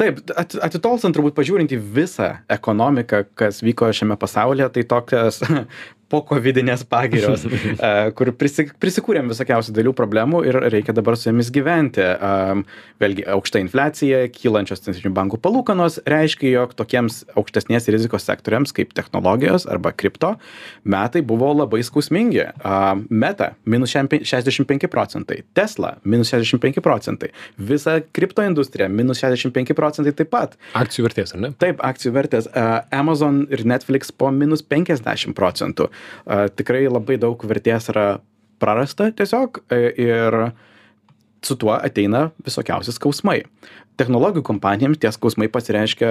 Taip, 0.00 0.22
atitolstant 0.64 1.12
turbūt 1.12 1.34
pažiūrint 1.36 1.74
į 1.76 1.78
visą 1.92 2.30
ekonomiką, 2.48 3.26
kas 3.36 3.60
vyko 3.60 3.90
šiame 3.92 4.16
pasaulyje, 4.16 4.70
tai 4.72 4.84
tokias 4.88 5.42
pokovidinės 6.10 6.84
pagirios, 6.90 7.46
e, 7.50 7.92
kur 8.16 8.32
prisi, 8.38 8.66
prisikūrėm 8.82 9.30
visokiausių 9.32 9.74
dėlių 9.76 9.94
problemų 9.98 10.42
ir 10.48 10.58
reikia 10.72 10.94
dabar 10.96 11.18
su 11.18 11.30
jomis 11.30 11.52
gyventi. 11.54 12.04
Vėlgi, 13.00 13.24
aukšta 13.32 13.62
infliacija, 13.62 14.24
kylančios 14.34 14.82
centrinių 14.84 15.12
bankų 15.16 15.40
palūkanos 15.42 16.00
reiškia, 16.10 16.50
jog 16.52 16.74
tokiems 16.78 17.22
aukštesnės 17.38 17.88
rizikos 17.92 18.26
sektoriams 18.28 18.74
kaip 18.76 18.94
technologijos 18.96 19.66
arba 19.70 19.92
kripto 19.96 20.34
metai 20.84 21.22
buvo 21.26 21.52
labai 21.54 21.82
skausmingi. 21.86 22.48
Meta 23.10 23.52
minus 23.64 23.94
65 23.94 24.90
procentai, 24.90 25.42
Tesla 25.56 25.96
minus 26.04 26.32
65 26.34 26.82
procentai, 26.84 27.30
visa 27.56 27.98
kripto 28.16 28.44
industrija 28.46 28.90
minus 28.90 29.22
65 29.22 29.76
procentai 29.78 30.14
taip 30.16 30.32
pat. 30.32 30.56
Akcijų 30.78 31.08
vertės, 31.08 31.34
ar 31.36 31.44
ne? 31.44 31.52
Taip, 31.60 31.82
akcijų 31.84 32.14
vertės. 32.16 32.50
Amazon 32.94 33.44
ir 33.52 33.64
Netflix 33.68 34.12
po 34.12 34.30
minus 34.34 34.62
50 34.66 35.36
procentų 35.36 35.90
tikrai 36.56 36.86
labai 36.88 37.18
daug 37.20 37.46
vertės 37.50 37.88
yra 37.92 38.08
prarasta 38.60 39.10
tiesiog 39.16 39.62
e, 39.72 39.80
ir 40.04 40.40
su 41.40 41.56
tuo 41.56 41.72
ateina 41.72 42.28
visokiausi 42.44 42.92
skausmai. 42.92 43.40
Technologijų 44.00 44.42
kompanijoms 44.44 45.00
tie 45.00 45.08
skausmai 45.12 45.46
pasireiškia 45.52 46.10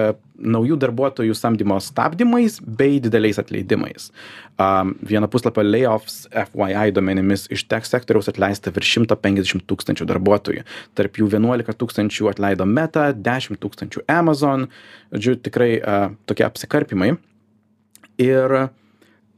naujų 0.53 0.77
darbuotojų 0.81 1.35
samdymo 1.37 1.77
stabdymais 1.81 2.57
bei 2.61 2.97
dideliais 3.01 3.37
atleidimais. 3.41 4.09
Um, 4.61 4.95
vieno 5.05 5.29
puslapio 5.29 5.63
layoffs 5.65 6.23
FYI 6.33 6.93
duomenimis 6.93 7.47
iš 7.53 7.65
tech 7.69 7.85
sektoriaus 7.89 8.29
atleista 8.29 8.73
virš 8.73 8.95
150 8.99 9.65
tūkstančių 9.69 10.09
darbuotojų. 10.09 10.65
Tarp 10.97 11.21
jų 11.21 11.29
11 11.33 11.77
tūkstančių 11.81 12.29
atleido 12.33 12.65
Meta, 12.69 13.09
10 13.13 13.61
tūkstančių 13.61 14.05
Amazon. 14.09 14.67
Žodžiu, 15.13 15.37
tikrai 15.49 15.71
uh, 15.77 16.11
tokie 16.29 16.45
apsikarpimai. 16.49 17.15
Ir 18.21 18.57
uh, 18.65 18.69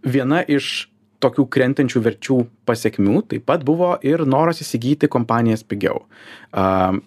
viena 0.03 0.41
iš 0.43 0.87
tokių 1.21 1.45
krentančių 1.53 2.01
verčių 2.01 2.39
pasekmių 2.65 3.21
taip 3.29 3.45
pat 3.49 3.63
buvo 3.67 3.93
ir 4.01 4.25
noras 4.25 4.63
įsigyti 4.63 5.09
kompanijas 5.11 5.61
pigiau. 5.67 6.03
Uh, 6.49 6.97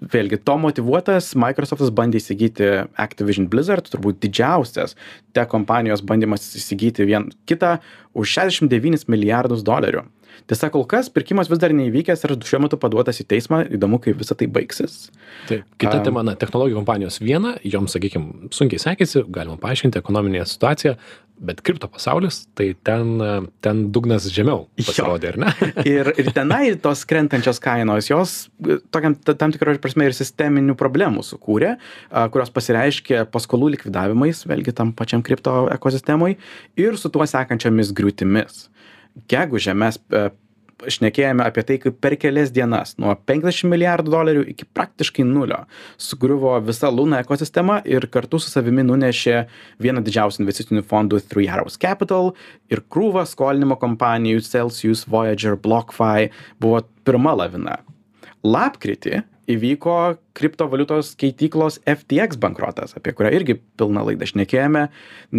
vėlgi, 0.00 0.38
to 0.44 0.56
motivuotas 0.60 1.32
Microsoftas 1.38 1.92
bandė 1.94 2.20
įsigyti 2.20 2.68
Activision 3.00 3.48
Blizzard, 3.52 3.88
turbūt 3.90 4.20
didžiausias 4.24 4.96
te 5.36 5.46
kompanijos 5.48 6.04
bandymas 6.04 6.44
įsigyti 6.58 7.06
vien 7.08 7.30
kitą 7.48 7.78
už 8.14 8.36
69 8.36 9.08
milijardus 9.12 9.64
dolerių. 9.66 10.04
tiesa 10.46 10.68
kol 10.70 10.84
kas 10.84 11.08
pirkimas 11.08 11.48
vis 11.48 11.58
dar 11.58 11.72
neįvykęs 11.72 12.24
ir 12.26 12.34
šiuo 12.44 12.60
metu 12.66 12.76
paduotas 12.80 13.20
į 13.22 13.26
teismą 13.30 13.62
įdomu 13.72 13.98
kaip 14.02 14.18
visa 14.20 14.36
tai 14.36 14.48
baigsis 14.52 15.10
taip 15.48 15.64
kita 15.80 16.02
tema 16.04 16.22
na 16.26 16.34
technologijų 16.36 16.76
kompanijos 16.76 17.20
viena 17.22 17.54
joms 17.64 17.96
sakykim 17.96 18.50
sunkiai 18.52 18.82
sekėsi 18.82 19.24
galima 19.32 19.56
paaiškinti 19.62 19.98
ekonominę 20.02 20.44
situaciją 20.44 20.96
bet 21.36 21.60
kripto 21.64 21.88
pasaulis 21.92 22.44
tai 22.56 22.70
ten 22.86 23.20
ten 23.64 23.82
dugnas 23.92 24.28
žemiau 24.32 24.66
pasirodė 24.78 25.32
ar 25.34 25.38
ne? 25.44 25.52
Ir 25.96 26.12
ir 26.16 26.30
tenai 26.36 26.74
tos 26.82 27.04
krentančios 27.08 27.60
kainos 27.62 28.08
jos 28.10 28.36
tokiam 28.94 29.16
tam 29.28 29.52
tikra 29.54 29.76
prasme 29.82 30.08
ir 30.08 30.16
sisteminių 30.16 30.76
problemų 30.78 31.24
sukūrė 31.26 31.74
kurios 32.32 32.52
pasireiškė 32.54 33.26
paskolų 33.32 33.74
likvidavimais 33.76 34.44
vėlgi 34.48 34.74
tam 34.76 34.94
pačiam 34.96 35.24
kripto 35.26 35.66
ekosistemoj 35.74 36.38
ir 36.80 36.98
su 37.00 37.12
tuo 37.12 37.26
sekančiomis 37.28 37.92
griūtimis. 37.96 38.66
Gegužę 39.30 39.72
mes 39.76 39.98
e, 40.12 40.28
šnekėjome 40.84 41.44
apie 41.46 41.64
tai, 41.66 41.76
kaip 41.80 41.98
per 42.04 42.16
kelias 42.20 42.52
dienas 42.54 42.94
nuo 43.00 43.14
50 43.28 43.68
milijardų 43.70 44.12
dolerių 44.12 44.42
iki 44.52 44.66
praktiškai 44.76 45.24
nulio 45.26 45.62
sugriuvo 46.00 46.52
visa 46.66 46.90
Luna 46.92 47.22
ekosistema 47.24 47.78
ir 47.88 48.08
kartu 48.12 48.40
su 48.42 48.52
savimi 48.52 48.84
nunešė 48.86 49.38
vieną 49.82 50.04
didžiausių 50.06 50.44
investicinių 50.44 50.84
fondų 50.90 51.22
Three 51.30 51.48
Arrows 51.52 51.80
Capital 51.80 52.34
ir 52.72 52.84
krūvą 52.92 53.24
skolinimo 53.28 53.78
kompanijų 53.80 54.44
Celsius, 54.46 55.06
Voyager, 55.08 55.56
BlockFi 55.56 56.30
buvo 56.60 56.84
pirma 57.06 57.36
lavina. 57.38 57.80
Lapkritį 58.46 59.24
įvyko 59.50 60.16
kriptovaliutos 60.36 61.14
keityklos 61.20 61.78
FTX 61.88 62.38
bankrotas, 62.40 62.94
apie 62.98 63.14
kurią 63.16 63.32
irgi 63.38 63.56
pilną 63.78 64.04
laidą 64.08 64.28
šnekėjome, 64.28 64.86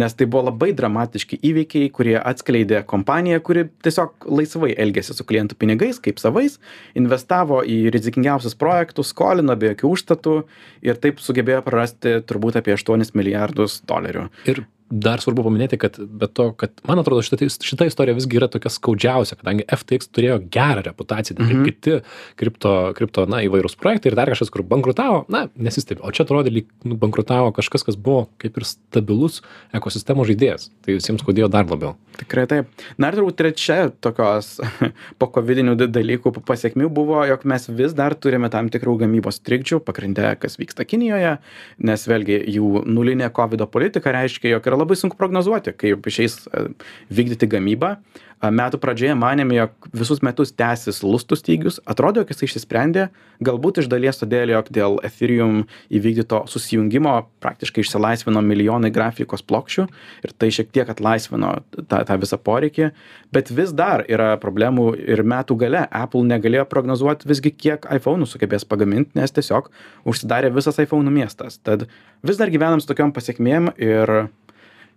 nes 0.00 0.16
tai 0.18 0.26
buvo 0.30 0.48
labai 0.48 0.72
dramatiški 0.76 1.38
įvykiai, 1.50 1.90
kurie 1.94 2.16
atskleidė 2.18 2.82
kompaniją, 2.88 3.42
kuri 3.46 3.68
tiesiog 3.86 4.26
laisvai 4.26 4.72
elgėsi 4.80 5.14
su 5.16 5.26
klientų 5.28 5.58
pinigais, 5.60 6.00
kaip 6.02 6.22
savais, 6.22 6.58
investavo 6.98 7.60
į 7.62 7.92
rizikingiausius 7.94 8.58
projektus, 8.58 9.12
skolino 9.14 9.56
be 9.58 9.72
jokių 9.74 9.92
užstatų 9.94 10.40
ir 10.88 10.98
taip 11.02 11.22
sugebėjo 11.22 11.62
prarasti 11.66 12.18
turbūt 12.26 12.58
apie 12.62 12.74
8 12.76 13.14
milijardus 13.18 13.82
dolerių. 13.88 14.28
Ir 14.50 14.64
dar 14.90 15.20
svarbu 15.20 15.44
paminėti 15.44 15.76
kad 15.80 15.98
be 16.00 16.26
to 16.32 16.50
kad 16.56 16.72
man 16.88 16.98
atrodo 17.02 17.20
šita 17.22 17.48
šita 17.48 17.86
istorija 17.90 18.16
visgi 18.16 18.38
yra 18.40 18.48
tokia 18.48 18.70
skaudžiausia 18.72 19.36
kadangi 19.40 19.66
ftx 19.68 20.08
turėjo 20.16 20.38
gerą 20.54 20.82
reputaciją 20.86 21.36
kaip 21.36 21.48
Mhm. 21.48 21.64
kiti 21.68 21.98
kripto 22.40 22.72
kripto 22.96 23.26
na 23.28 23.42
įvairūs 23.44 23.76
projektai 23.80 24.12
ir 24.12 24.16
dar 24.16 24.30
kažkas 24.32 24.50
kur 24.54 24.62
bankrutavo 24.62 25.24
na 25.28 25.46
nesistebi 25.56 26.00
o 26.02 26.10
čia 26.12 26.24
atrodė 26.24 26.52
lyg 26.54 26.66
nu 26.84 26.96
bankrutavo 26.96 27.52
kažkas 27.56 27.84
kas 27.84 27.96
buvo 27.96 28.28
kaip 28.40 28.56
ir 28.56 28.64
stabilus 28.64 29.42
ekosistemos 29.76 30.28
žaidėjas 30.30 30.70
tai 30.84 30.96
visiems 30.98 31.20
skaudėjo 31.24 31.50
dar 31.52 31.68
labiau 31.68 31.96
Tikrai 32.18 32.48
taip. 32.50 32.66
Na 32.98 33.12
ir 33.12 33.14
turbūt 33.14 33.36
trečia 33.38 33.92
tokios 34.02 34.58
po 35.22 35.28
covidinių 35.30 35.76
da- 35.78 35.86
dalykų 35.86 36.32
pasiekmių 36.42 36.88
buvo, 36.90 37.20
jog 37.30 37.44
mes 37.46 37.68
vis 37.70 37.92
dar 37.94 38.16
turime 38.18 38.48
tam 38.50 38.66
tikrų 38.74 38.96
gamybos 39.04 39.38
trikdžių, 39.46 39.78
pagrindė, 39.86 40.32
kas 40.42 40.58
vyksta 40.58 40.82
Kinijoje, 40.82 41.36
nes 41.78 42.06
vėlgi 42.10 42.40
jų 42.56 42.82
nulinė 42.90 43.30
COVID 43.36 43.62
politika 43.70 44.10
reiškia, 44.16 44.50
jog 44.56 44.66
yra 44.66 44.77
labai 44.78 44.96
sunku 44.98 45.18
prognozuoti, 45.18 45.74
kaip 45.76 46.06
išeis 46.08 46.40
e, 46.48 46.68
vykdyti 47.12 47.50
gamybą. 47.50 47.96
Metų 48.38 48.78
pradžioje 48.78 49.16
manėme, 49.18 49.56
jog 49.56 49.88
visus 49.98 50.20
metus 50.22 50.52
tęsis 50.54 51.00
lustų 51.02 51.34
stygius, 51.40 51.80
atrodo, 51.90 52.22
jog 52.22 52.28
jis 52.30 52.44
išsisprendė, 52.46 53.08
galbūt 53.42 53.80
iš 53.82 53.88
dalies 53.90 54.20
todėl, 54.20 54.52
jog 54.54 54.70
dėl 54.70 55.00
Ethereum 55.02 55.64
įvykdyto 55.90 56.44
susijungimo 56.46 57.16
praktiškai 57.42 57.82
išsilaisvino 57.82 58.42
milijonai 58.46 58.92
grafikos 58.94 59.42
plokščių 59.42 59.88
ir 60.22 60.36
tai 60.38 60.52
šiek 60.54 60.70
tiek 60.70 60.94
atlaisvino 60.94 61.56
tą, 61.74 62.04
tą 62.06 62.20
visą 62.22 62.38
poreikį, 62.38 62.92
bet 63.34 63.50
vis 63.50 63.74
dar 63.74 64.06
yra 64.06 64.36
problemų 64.38 64.92
ir 65.02 65.26
metų 65.26 65.58
gale 65.58 65.82
Apple 65.90 66.22
negalėjo 66.30 66.68
prognozuoti 66.70 67.26
visgi, 67.26 67.50
kiek 67.50 67.90
iPhone'ų 67.98 68.30
sugebės 68.30 68.62
pagaminti, 68.70 69.18
nes 69.18 69.34
tiesiog 69.34 69.72
užsidarė 70.06 70.54
visas 70.54 70.78
iPhone'ų 70.78 71.10
miestas. 71.10 71.58
Tad 71.58 71.88
vis 72.22 72.38
dar 72.38 72.54
gyvenam 72.54 72.78
su 72.78 72.86
tokiom 72.86 73.10
pasiekmėm 73.18 73.72
ir, 73.82 74.28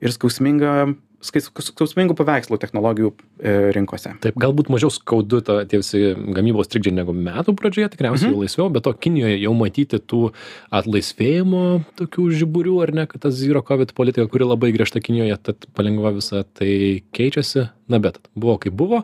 ir 0.02 0.14
skausminga, 0.16 0.96
skais- 1.22 1.50
skausmingų 1.54 2.16
paveikslų 2.18 2.58
technologijų 2.62 3.12
e, 3.40 3.72
rinkose. 3.76 4.16
taip 4.22 4.36
galbūt 4.42 4.70
mažiau 4.74 4.90
skaudu 4.92 5.42
ta 5.46 5.66
tie 5.66 5.78
visi 5.82 6.02
gamybos 6.36 6.68
trikdžiai 6.72 6.94
negu 6.98 7.14
metų 7.14 7.56
pradžioje 7.56 7.92
tikriausiai 7.96 8.32
Mhm. 8.32 8.40
laisviau 8.42 8.70
be 8.74 8.82
to 8.82 8.94
kinijoje 8.94 9.38
jau 9.42 9.54
matyti 9.58 10.00
tų 10.00 10.32
atlaisvėjimo 10.72 11.64
tokių 12.00 12.26
žiburių 12.42 12.76
ar 12.84 12.94
ne 12.94 13.06
kad 13.08 13.22
ta 13.22 13.30
zero 13.32 13.62
covid 13.62 13.94
politika 13.98 14.28
kuri 14.28 14.46
labai 14.48 14.72
griežta 14.76 15.02
kinijoje 15.04 15.38
tad 15.44 15.66
palengva 15.78 16.14
visa 16.16 16.44
tai 16.44 17.04
keičiasi. 17.14 17.70
Na 17.92 18.00
bet 18.00 18.18
buvo 18.36 18.58
kaip 18.58 18.72
buvo. 18.74 19.04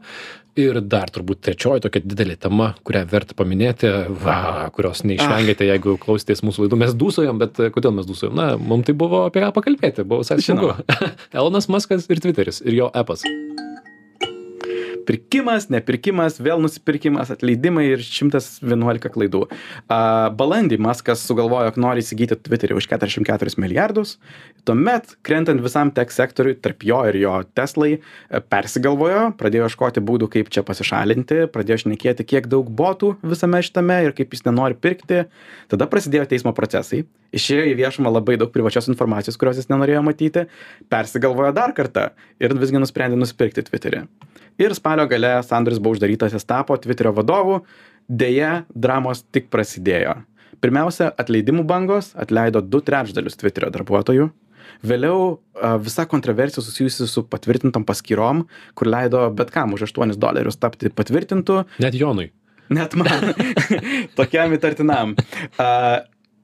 Ir 0.58 0.80
dar 0.82 1.06
turbūt 1.14 1.44
trečioji 1.46 1.84
tokia 1.84 2.02
didelė 2.02 2.34
tema 2.42 2.72
kurią 2.88 3.04
verta 3.06 3.36
paminėti 3.38 3.92
va 4.24 4.72
kurios 4.74 5.04
neišvengėte 5.06 5.68
jeigu 5.68 5.98
klausėtės 6.02 6.42
mūsų 6.42 6.64
laidų 6.66 6.80
mes 6.82 6.96
dūsaujam 6.98 7.38
bet 7.38 7.60
kodėl 7.76 7.94
mes 7.94 8.08
dūsaujam 8.10 8.34
na 8.40 8.48
mum 8.58 8.82
tai 8.82 8.96
buvo 8.98 9.20
apie 9.28 9.44
ką 9.44 9.52
pakalbėti 9.54 10.02
buvo 10.08 10.24
visai 10.24 10.40
smagu. 10.42 10.72
Elonas 11.38 11.68
muskas 12.08 12.16
ir 12.16 12.22
tviteris 12.22 12.62
ir 12.62 12.74
jo 12.74 12.92
epas 12.96 13.24
pirkimas, 15.08 15.70
nepirkimas, 15.72 16.38
vėl 16.44 16.60
nusipirkimas, 16.60 17.30
atleidimai 17.32 17.86
ir 17.94 18.04
111 18.04 19.08
klaidų. 19.14 19.46
Balandį 19.88 20.80
Maskas 20.84 21.24
sugalvojo, 21.24 21.70
jog 21.70 21.80
nori 21.80 22.04
įsigyti 22.04 22.36
Twitterį 22.36 22.76
už 22.76 22.90
44 22.92 23.56
milijardus. 23.62 24.18
Tuomet, 24.68 25.16
krentant 25.24 25.64
visam 25.64 25.94
tech 25.96 26.12
sektoriui, 26.12 26.58
tarp 26.60 26.84
jo 26.84 27.00
ir 27.08 27.20
jo 27.22 27.38
Teslai, 27.56 27.94
e, 27.96 28.42
persigalvojo, 28.44 29.30
pradėjo 29.40 29.70
ieškoti 29.70 30.04
būdų, 30.04 30.28
kaip 30.34 30.52
čia 30.52 30.66
pasišalinti, 30.68 31.46
pradėjo 31.54 31.86
šnekėti, 31.86 32.28
kiek 32.28 32.52
daug 32.52 32.68
botų 32.68 33.16
visame 33.24 33.64
šitame 33.64 34.02
ir 34.04 34.18
kaip 34.18 34.36
jis 34.36 34.44
nenori 34.50 34.76
pirkti. 34.76 35.24
Tada 35.72 35.88
prasidėjo 35.88 36.28
teismo 36.28 36.52
procesai. 36.58 37.06
Išėjo 37.36 37.66
į 37.72 37.76
viešumą 37.80 38.12
labai 38.14 38.38
daug 38.40 38.52
privačios 38.54 38.88
informacijos, 38.92 39.38
kurios 39.40 39.60
jis 39.60 39.68
nenorėjo 39.72 40.04
matyti, 40.06 40.46
persigalvojo 40.92 41.52
dar 41.56 41.74
kartą 41.76 42.10
ir 42.40 42.56
visgi 42.56 42.80
nusprendė 42.80 43.20
nusipirkti 43.20 43.66
Twitterį. 43.68 44.06
Ir 44.64 44.74
spalio 44.78 45.06
gale 45.10 45.36
sandoris 45.46 45.82
buvo 45.82 45.98
uždarytas 45.98 46.34
jis 46.34 46.48
tapo 46.48 46.78
tviterio 46.82 47.14
vadovu. 47.18 47.62
Deja 48.08 48.64
dramos 48.74 49.26
tik 49.36 49.52
prasidėjo. 49.54 50.16
Pirmiausia 50.64 51.12
atleidimų 51.22 51.68
bangos 51.68 52.14
atleido 52.18 52.64
du 52.64 52.82
trečdalius 52.82 53.38
tviterio 53.38 53.70
darbuotojų. 53.76 54.32
Vėliau 54.88 55.38
visa 55.84 56.06
kontroversija 56.10 56.64
susijusi 56.64 57.08
su 57.10 57.24
patvirtintom 57.30 57.86
paskyrom 57.88 58.44
kur 58.78 58.90
leido 58.90 59.24
bet 59.34 59.52
kam 59.54 59.74
už 59.78 59.88
aštuonis 59.88 60.20
dolerius 60.22 60.60
tapti 60.60 60.90
patvirtintu. 60.94 61.64
Net 61.84 61.98
jonui. 61.98 62.32
Net 62.74 62.98
man. 63.00 63.32
Tokiam 64.18 64.54
įtartinam. 64.58 65.14
A, 65.62 65.68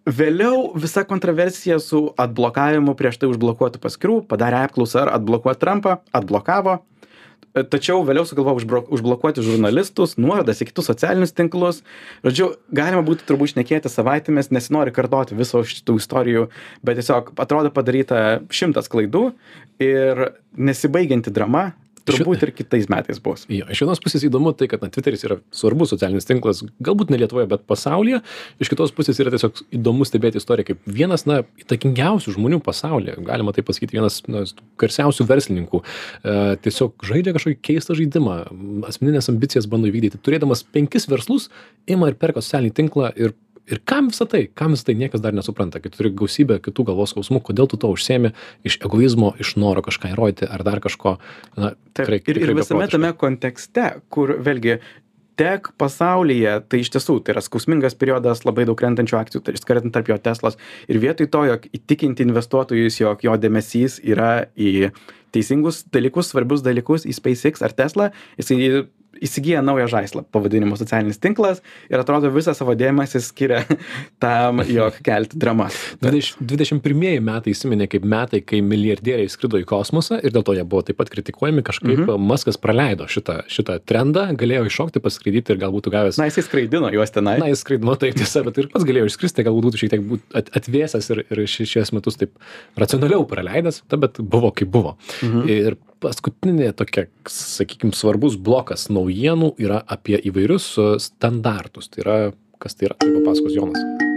Vėliau 0.04 0.74
visa 0.76 1.06
kontroversija 1.08 1.78
su 1.80 2.10
atblokavimu 2.20 2.92
prieš 3.00 3.22
tai 3.22 3.30
užblokuotų 3.32 3.80
paskirų 3.80 4.18
padarė 4.28 4.66
apklausą 4.66 5.06
ar 5.06 5.14
atblokuoti 5.16 5.62
Trumpą, 5.62 6.02
atblokavo. 6.12 6.82
Tačiau 7.54 8.02
vėliau 8.02 8.26
sugalvojo 8.26 8.82
užblokuoti 8.98 9.44
žurnalistus, 9.46 10.16
nuorodas 10.18 10.64
į 10.64 10.72
kitus 10.72 10.90
socialinius 10.90 11.36
tinklus. 11.38 11.84
Žodžiu, 12.26 12.48
galima 12.74 13.04
būtų 13.06 13.28
turbūt 13.30 13.54
šnekėti 13.54 13.92
savaitėmis, 13.94 14.50
nesinori 14.50 14.92
kartoti 14.92 15.38
viso 15.38 15.62
šitų 15.62 16.00
istorijų, 16.02 16.48
bet 16.84 16.98
tiesiog 17.00 17.30
atrodo 17.40 17.70
padaryta 17.72 18.42
šimtas 18.50 18.90
klaidų 18.90 19.28
ir 19.86 20.26
nesibaigianti 20.58 21.32
drama 21.32 21.70
turbūt 22.08 22.44
ir 22.46 22.52
kitais 22.56 22.90
metais 22.92 23.20
bus. 23.24 23.46
Jo, 23.52 23.68
iš 23.72 23.84
vienos 23.84 24.02
pusės 24.04 24.26
įdomu 24.28 24.54
tai, 24.58 24.68
kad 24.72 24.84
na, 24.84 24.90
Twitteris 24.94 25.24
yra 25.28 25.38
svarbus 25.56 25.94
socialinis 25.94 26.28
tinklas, 26.28 26.64
galbūt 26.84 27.14
ne 27.14 27.20
Lietuvoje, 27.22 27.48
bet 27.52 27.66
pasaulyje. 27.70 28.22
Iš 28.64 28.72
kitos 28.74 28.94
pusės 28.96 29.20
yra 29.24 29.34
tiesiog 29.34 29.62
įdomu 29.78 30.08
stebėti 30.08 30.42
istoriją, 30.42 30.72
kaip 30.72 30.90
vienas, 31.00 31.26
na, 31.30 31.42
įtakingiausių 31.64 32.36
žmonių 32.38 32.60
pasaulyje, 32.66 33.18
galima 33.28 33.56
tai 33.56 33.66
pasakyti, 33.68 33.98
vienas 34.00 34.20
na, 34.32 34.44
garsiausių 34.82 35.28
verslininkų, 35.30 35.84
e, 35.84 36.38
tiesiog 36.66 37.08
žaidžia 37.08 37.36
kažkokį 37.38 37.60
keistą 37.70 37.98
žaidimą, 38.00 38.40
asmeninės 38.90 39.32
ambicijas 39.32 39.70
bando 39.72 39.92
įvykdyti, 39.92 40.22
turėdamas 40.24 40.66
penkis 40.76 41.08
verslus, 41.12 41.50
ima 41.90 42.12
ir 42.12 42.20
perka 42.20 42.44
socialinį 42.44 42.76
tinklą 42.82 43.14
ir 43.20 43.36
ir 43.70 43.82
kam 43.86 44.10
visa 44.12 44.28
tai? 44.30 44.48
Kam 44.54 44.76
visa 44.76 44.88
tai 44.90 44.98
niekas 45.00 45.24
dar 45.24 45.36
nesupranta 45.36 45.82
kai 45.82 45.92
tu 45.92 46.02
turi 46.02 46.14
gausybę 46.24 46.60
kitų 46.64 46.88
galvos 46.92 47.14
skausmų 47.16 47.44
kodėl 47.48 47.70
tu 47.72 47.80
tuo 47.80 47.94
užsiėmi 47.96 48.34
iš 48.68 48.80
egoizmo 48.84 49.34
iš 49.44 49.56
noro 49.62 49.84
kažką 49.86 50.14
įrodyti 50.14 50.50
ar 50.50 50.66
dar 50.68 50.82
kažko. 50.84 51.18
Na 51.60 51.74
tikrai 51.96 52.22
ir, 52.28 52.44
ir 52.44 52.54
visame 52.58 52.90
tame 52.92 53.14
kontekste, 53.18 53.90
kur 54.14 54.38
vėlgi 54.44 54.80
tek 55.40 55.72
pasaulyje, 55.82 56.60
tai 56.70 56.84
iš 56.84 56.92
tiesų 56.94 57.18
tai 57.24 57.34
yra 57.34 57.44
skausmingas 57.44 57.98
periodas, 57.98 58.44
labai 58.46 58.68
daug 58.70 58.78
krentančių 58.78 59.18
akcijų, 59.18 59.42
tai 59.46 59.56
skaitant 59.58 59.94
tarp 59.96 60.12
jo 60.12 60.18
Teslas. 60.22 60.60
Ir 60.86 61.02
vietoj 61.02 61.30
to, 61.34 61.44
jog 61.50 61.66
įtikinti 61.74 62.26
investuotojus, 62.28 63.00
jog 63.02 63.26
jo 63.26 63.34
dėmesys 63.42 64.00
yra 64.06 64.46
į 64.54 64.92
teisingus 65.34 65.84
dalykus, 65.94 66.30
svarbius 66.30 66.62
dalykus, 66.66 67.08
į 67.10 67.16
SpaceX 67.18 67.66
ar 67.66 67.74
Tesla, 67.74 68.12
jisai 68.38 68.60
įsigyja 69.22 69.62
naują 69.66 69.88
žaislą 69.92 70.24
pavadinimu 70.34 70.78
socialinis 70.80 71.20
tinklas 71.22 71.62
ir 71.92 72.02
atrodo 72.02 72.32
visą 72.34 72.56
savo 72.58 72.76
dėmesį 72.78 73.22
skiria 73.24 73.64
tam, 74.24 74.64
jog 74.68 75.00
kelti 75.06 75.40
dramas. 75.40 75.78
21 76.04 77.20
metai 77.24 77.54
įsiminė 77.54 77.90
kaip 77.92 78.08
metai, 78.08 78.44
kai 78.46 78.62
milijardieriai 78.66 79.32
skrido 79.32 79.60
į 79.62 79.68
kosmosą 79.70 80.22
ir 80.24 80.34
dėl 80.36 80.46
to 80.48 80.56
jie 80.58 80.66
buvo 80.68 80.86
taip 80.88 81.00
pat 81.02 81.12
kritikuojami, 81.14 81.66
kažkaip 81.66 82.06
mhm. 82.06 82.30
Maskas 82.34 82.58
praleido 82.62 83.08
šitą, 83.12 83.42
šitą 83.52 83.80
trendą, 83.84 84.30
galėjo 84.40 84.68
iššokti, 84.70 85.02
paskraidyti 85.04 85.54
ir 85.54 85.62
galbūt 85.62 85.90
gavęs. 85.94 86.20
Na, 86.22 86.30
jisai 86.30 86.46
skraidino 86.46 86.92
juos 86.94 87.12
tenai. 87.14 87.36
Na, 87.42 87.50
jis 87.52 87.64
skraidino 87.66 87.98
taip 88.00 88.16
tiesa, 88.18 88.46
bet 88.48 88.60
ir 88.62 88.70
pats 88.72 88.88
galėjo 88.88 89.10
išskristi, 89.12 89.46
galbūt 89.46 89.74
būtų 89.74 89.82
šiek 89.82 89.94
tiek 89.94 90.44
atvėsęs 90.60 91.10
ir, 91.14 91.24
ir 91.34 91.44
šies 91.50 91.94
metus 91.96 92.20
taip 92.20 92.36
racionaliau 92.80 93.26
praleidęs, 93.30 93.84
ta, 93.90 94.00
bet 94.02 94.20
buvo 94.20 94.54
kaip 94.56 94.72
buvo. 94.74 94.96
Mhm. 95.22 95.50
Ir 95.52 95.80
paskutinė 96.04 96.72
tokia, 96.78 97.08
sakykime, 97.30 97.96
svarbus 97.96 98.38
blokas 98.40 98.90
naujienų 98.94 99.54
yra 99.62 99.82
apie 99.96 100.20
įvairius 100.20 100.74
e, 100.78 100.90
standartus. 101.04 101.90
Tai 101.92 102.04
yra, 102.06 102.18
kas 102.64 102.78
tai 102.78 102.90
yra, 102.90 103.00
tai 103.02 103.14
papasakos 103.18 103.56
Jonas. 103.56 104.12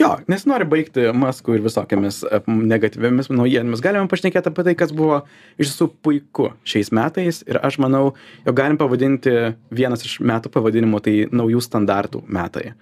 Jo, 0.00 0.14
nesinori 0.32 0.64
baigti 0.64 1.10
maskų 1.12 1.58
ir 1.58 1.64
visokiamis 1.66 2.22
e, 2.24 2.40
negatyviamis 2.48 3.28
naujienomis. 3.34 3.82
Galime 3.84 4.08
pašnekėti 4.08 4.48
apie 4.48 4.64
tai, 4.70 4.76
kas 4.78 4.94
buvo 4.96 5.22
iš 5.60 5.74
tiesų 5.74 5.90
puiku 6.00 6.52
šiais 6.64 6.92
metais 6.96 7.42
ir 7.48 7.60
aš 7.60 7.80
manau, 7.84 8.14
jog 8.46 8.56
galim 8.56 8.80
pavadinti 8.80 9.34
vienas 9.74 10.06
iš 10.06 10.20
metų 10.24 10.52
pavadinimų 10.54 11.02
tai 11.04 11.16
naujų 11.28 11.60
standartų 11.66 12.24
metai. 12.32 12.72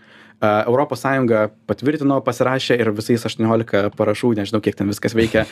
Europos 0.40 1.02
Sąjunga 1.02 1.48
patvirtino, 1.66 2.20
pasirašė 2.22 2.78
ir 2.78 2.92
visais 2.94 3.24
18 3.26 3.90
parašų, 3.98 4.32
nežinau 4.38 4.62
kiek 4.62 4.78
ten 4.78 4.90
viskas 4.90 5.16
veikia. 5.18 5.46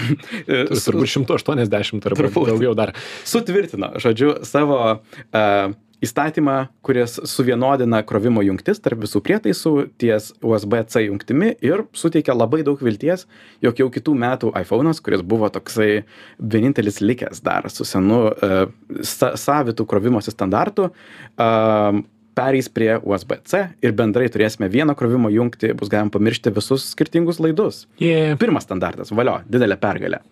Turbūt 0.84 1.12
180 1.14 2.08
arba 2.12 2.30
daugiau 2.36 2.74
dar. 2.76 2.92
Sutvirtino, 3.28 3.94
žodžiu, 4.02 4.34
savo 4.44 4.80
uh, 4.98 5.76
įstatymą, 6.04 6.56
kuris 6.84 7.16
suvienodina 7.26 8.02
krovimo 8.06 8.42
jungtis 8.44 8.82
tarp 8.84 9.00
visų 9.02 9.22
prietaisų 9.24 9.72
ties 9.98 10.30
USB-C 10.44 11.06
jungtimi 11.08 11.54
ir 11.64 11.86
suteikia 11.96 12.36
labai 12.36 12.60
daug 12.66 12.82
vilties, 12.84 13.26
jog 13.64 13.80
jau 13.82 13.88
kitų 13.94 14.14
metų 14.18 14.52
iPhone'as, 14.60 15.02
kuris 15.04 15.24
buvo 15.26 15.50
toksai 15.54 16.04
vienintelis 16.38 17.00
likęs 17.02 17.42
dar 17.46 17.70
su 17.72 17.86
senu 17.88 18.28
uh, 18.28 18.60
sa 19.02 19.32
savitų 19.40 19.88
krovimosi 19.88 20.34
standartu, 20.34 20.92
uh, 20.92 22.04
pereis 22.38 22.70
prie 22.70 22.92
USB-C 23.02 23.64
ir 23.82 23.94
bendrai 23.98 24.28
turėsime 24.32 24.70
vieną 24.70 24.94
krovimo 24.98 25.30
jungtį, 25.32 25.72
bus 25.78 25.90
galima 25.92 26.14
pamiršti 26.14 26.54
visus 26.54 26.86
skirtingus 26.94 27.40
laidus. 27.42 27.86
Yeah. 28.02 28.38
Pirmas 28.40 28.68
standartas, 28.68 29.10
valio, 29.14 29.40
didelė 29.50 29.78
pergalė. 29.82 30.22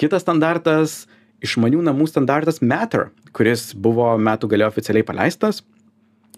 Kitas 0.00 0.24
standartas, 0.26 1.04
išmanių 1.44 1.84
namų 1.86 2.08
standartas 2.10 2.58
Matter, 2.64 3.12
kuris 3.36 3.70
buvo 3.74 4.14
metų 4.18 4.50
gale 4.50 4.66
oficialiai 4.66 5.06
paleistas 5.06 5.62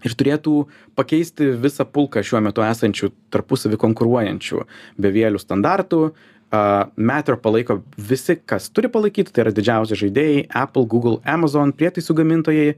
ir 0.04 0.14
turėtų 0.18 0.66
pakeisti 0.98 1.50
visą 1.56 1.86
pulką 1.88 2.22
šiuo 2.26 2.42
metu 2.44 2.64
esančių 2.66 3.10
tarpusavį 3.32 3.80
konkuruojančių 3.80 4.64
bevėlių 5.00 5.40
standartų. 5.42 6.02
Uh, 6.46 6.86
Matter 6.94 7.34
palaiko 7.42 7.80
visi, 7.98 8.36
kas 8.38 8.68
turi 8.70 8.86
palaikyti, 8.92 9.32
tai 9.34 9.46
yra 9.46 9.52
didžiausi 9.56 9.98
žaidėjai- 9.98 10.44
Apple, 10.62 10.86
Google, 10.86 11.18
Amazon, 11.26 11.72
prietaisų 11.74 12.14
gamintojai 12.20 12.76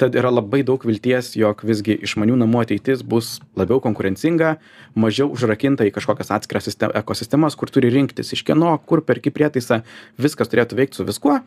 tad 0.00 0.16
yra 0.16 0.32
labai 0.32 0.62
daug 0.66 0.82
vilties 0.88 1.34
jog 1.36 1.60
visgi 1.66 1.98
išmanių 2.06 2.38
namų 2.40 2.64
ateitis 2.64 3.04
bus 3.06 3.34
labiau 3.58 3.82
konkurencinga 3.84 4.54
mažiau 4.98 5.28
užrakinta 5.34 5.84
į 5.88 5.94
kažkokias 5.96 6.32
atskiras 6.36 6.68
sistem 6.68 6.94
ekosistemas 6.96 7.58
kur 7.60 7.72
turi 7.72 7.92
rinktis 7.92 8.32
iš 8.36 8.44
kieno 8.48 8.72
kur 8.88 9.04
perki 9.04 9.32
prietaisą 9.34 9.82
viskas 10.20 10.50
turėtų 10.52 10.80
veikt 10.80 10.98
su 10.98 11.06
viskuo. 11.08 11.40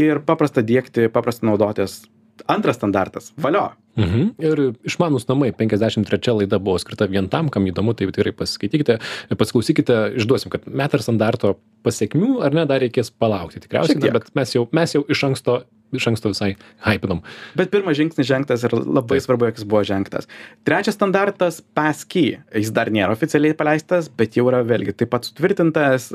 Ir 0.00 0.22
paprasta 0.24 0.64
diegti 0.64 1.10
paprasta 1.12 1.44
naudotis. 1.44 2.00
Antras 2.48 2.78
standartas 2.78 3.28
valio. 3.36 3.68
Mhm. 4.00 4.30
Ir 4.40 4.62
išmanus 4.88 5.26
namai. 5.28 5.50
53 5.52 6.32
laida 6.38 6.58
buvo 6.58 6.78
skirta 6.80 7.06
vien 7.10 7.28
tam, 7.28 7.50
kam 7.52 7.68
įdomu, 7.68 7.92
tai 7.94 8.08
tikrai 8.08 8.32
pasiskaitykite, 8.32 8.96
pasiklausykite, 9.36 9.98
išduosim, 10.16 10.50
kad 10.54 10.64
metar 10.64 11.04
standarto 11.04 11.58
pasiekmių 11.84 12.40
ar 12.46 12.56
ne 12.56 12.64
dar 12.66 12.80
reikės 12.80 13.12
palaukti 13.12 13.60
tikriausiai, 13.60 14.00
na, 14.00 14.14
bet 14.16 14.32
mes 14.38 14.56
jau, 14.56 14.64
mes 14.72 14.96
jau 14.96 15.04
iš 15.12 15.26
anksto 15.28 15.60
iš 15.96 16.08
anksto 16.12 16.32
visai 16.32 16.54
hypinam. 16.86 17.22
Bet 17.58 17.72
pirmas 17.74 17.98
žingsnis 17.98 18.28
žengtas 18.28 18.64
ir 18.66 18.76
labai 18.78 19.18
Taip. 19.18 19.26
svarbu, 19.26 19.50
jog 19.50 19.60
jis 19.60 19.68
buvo 19.68 19.82
žengtas. 19.86 20.30
Trečias 20.66 20.96
standartas 20.98 21.60
passkey. 21.76 22.38
Jis 22.54 22.72
dar 22.74 22.92
nėra 22.94 23.12
oficialiai 23.16 23.56
paleistas, 23.58 24.08
bet 24.08 24.38
jau 24.38 24.48
yra 24.50 24.62
vėlgi 24.66 24.96
taip 24.96 25.12
pat 25.12 25.28
sutvirtintas, 25.28 26.10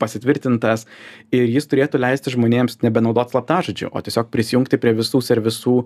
pasitvirtintas 0.00 0.84
ir 1.34 1.46
jis 1.48 1.68
turėtų 1.70 2.00
leisti 2.02 2.32
žmonėms 2.34 2.80
nebenaudot 2.84 3.32
slaptažodžių, 3.32 3.90
o 3.96 4.02
tiesiog 4.04 4.28
prisijungti 4.32 4.80
prie 4.80 4.92
visų 4.98 5.22
servisų 5.24 5.76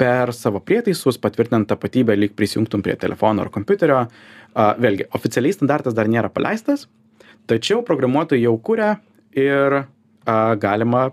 per 0.00 0.32
savo 0.36 0.62
prietaisus, 0.64 1.20
patvirtinant 1.20 1.68
tapatybę, 1.70 2.16
lyg 2.16 2.32
prisijungtum 2.38 2.84
prie 2.86 2.96
telefono 3.00 3.44
ar 3.44 3.52
kompiuterio. 3.52 4.06
Vėlgi, 4.56 5.10
oficialiai 5.14 5.54
standartas 5.54 5.94
dar 5.94 6.08
nėra 6.10 6.32
paleistas, 6.32 6.88
tačiau 7.50 7.84
programuotojai 7.86 8.46
jau 8.46 8.56
kūrė 8.58 8.94
ir 9.38 9.82
galima 10.26 11.08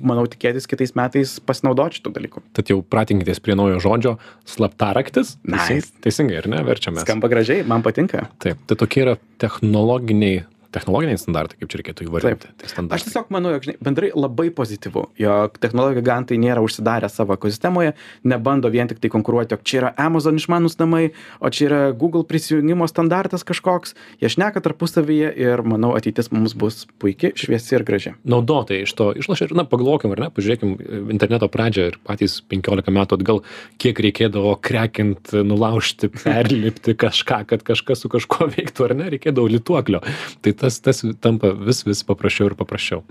manau 0.00 0.24
tikėtis 0.30 0.68
kitais 0.70 0.94
metais 0.96 1.34
pasinaudot 1.44 1.94
šitų 1.96 2.12
dalykų. 2.16 2.42
Tad 2.56 2.70
jau 2.72 2.80
pratinkitės 2.82 3.40
prie 3.44 3.56
naujo 3.58 3.80
žodžio 3.82 4.14
slaptaraktis. 4.48 5.36
Nice. 5.48 5.92
Teisingai, 6.04 6.38
ar 6.40 6.48
ne, 6.50 6.62
verčiame. 6.66 7.02
Skamba 7.04 7.30
gražiai, 7.32 7.64
man 7.68 7.84
patinka. 7.84 8.26
Taip, 8.42 8.62
tai 8.70 8.78
tokie 8.80 9.04
yra 9.04 9.16
technologiniai 9.42 10.44
technologiniai 10.74 11.18
standartai, 11.20 11.58
kaip 11.60 11.70
čia 11.72 11.80
reikėtų 11.80 12.06
įvardinti. 12.06 12.50
Tai 12.60 12.86
aš 12.96 13.06
tiesiog 13.06 13.30
manau, 13.34 13.52
jog 13.54 13.66
žinai, 13.66 13.76
bendrai 13.82 14.10
labai 14.14 14.48
pozityvu, 14.54 15.04
jog 15.20 15.58
technologijų 15.62 16.00
gigantai 16.00 16.38
nėra 16.40 16.62
užsidarę 16.64 17.10
savo 17.10 17.34
ekosistemoje, 17.36 17.94
nebando 18.22 18.70
vien 18.72 18.90
tik 18.90 19.02
tai 19.02 19.10
konkuruoti, 19.12 19.56
jog 19.56 19.64
čia 19.66 19.80
yra 19.80 19.92
Amazon 20.00 20.38
išmanus 20.38 20.78
namai, 20.80 21.10
o 21.42 21.50
čia 21.50 21.66
yra 21.68 21.80
Google 21.96 22.22
prisijungimo 22.28 22.86
standartas 22.90 23.44
kažkoks. 23.46 23.96
Jie 24.22 24.30
šneka 24.32 24.62
tarpusavyje 24.64 25.32
ir 25.40 25.64
manau 25.66 25.92
ateitis 25.98 26.30
mums 26.34 26.54
bus 26.58 26.84
puikiai, 27.02 27.34
šviesi 27.38 27.76
ir 27.76 27.86
graži. 27.88 28.14
Naudotojai 28.28 28.86
iš 28.86 28.94
to 28.98 29.10
išlošia 29.18 29.50
ir, 29.50 29.56
na, 29.58 29.66
pagalvokim, 29.68 30.14
ar 30.14 30.24
ne, 30.26 30.30
pažiūrėkim 30.34 30.76
interneto 31.12 31.50
pradžią 31.50 31.90
ir 31.90 31.98
patys 32.06 32.38
15 32.52 32.94
metų 32.94 33.18
atgal, 33.18 33.42
kiek 33.82 33.98
reikėdavo 34.06 34.54
krekint, 34.62 35.32
nulaužti, 35.46 36.10
perlipti 36.14 36.94
kažką, 36.98 37.42
kad 37.50 37.64
kažkas 37.66 38.04
su 38.04 38.10
kažkuo 38.12 38.50
veiktų, 38.54 38.86
ar 38.86 38.96
ne, 38.98 39.10
reikėdavo 39.16 39.50
lituoklio. 39.50 40.02
Tai 40.44 40.54
tas 40.60 40.80
tas 40.84 41.02
tampa 41.24 41.52
vis 41.56 41.82
vis 41.88 42.02
paprasčiau 42.06 42.50
ir 42.50 42.56
paprasčiau. 42.58 43.04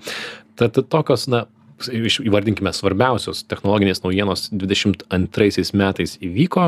Tad 0.59 0.77
tokios 0.91 1.27
na 1.31 1.45
įvardinkime 1.87 2.71
svarbiausios 2.75 3.43
technologinės 3.49 4.03
naujienos 4.03 4.47
dvidešimt 4.51 5.05
antraisiais 5.13 5.71
metais 5.77 6.17
įvyko. 6.23 6.65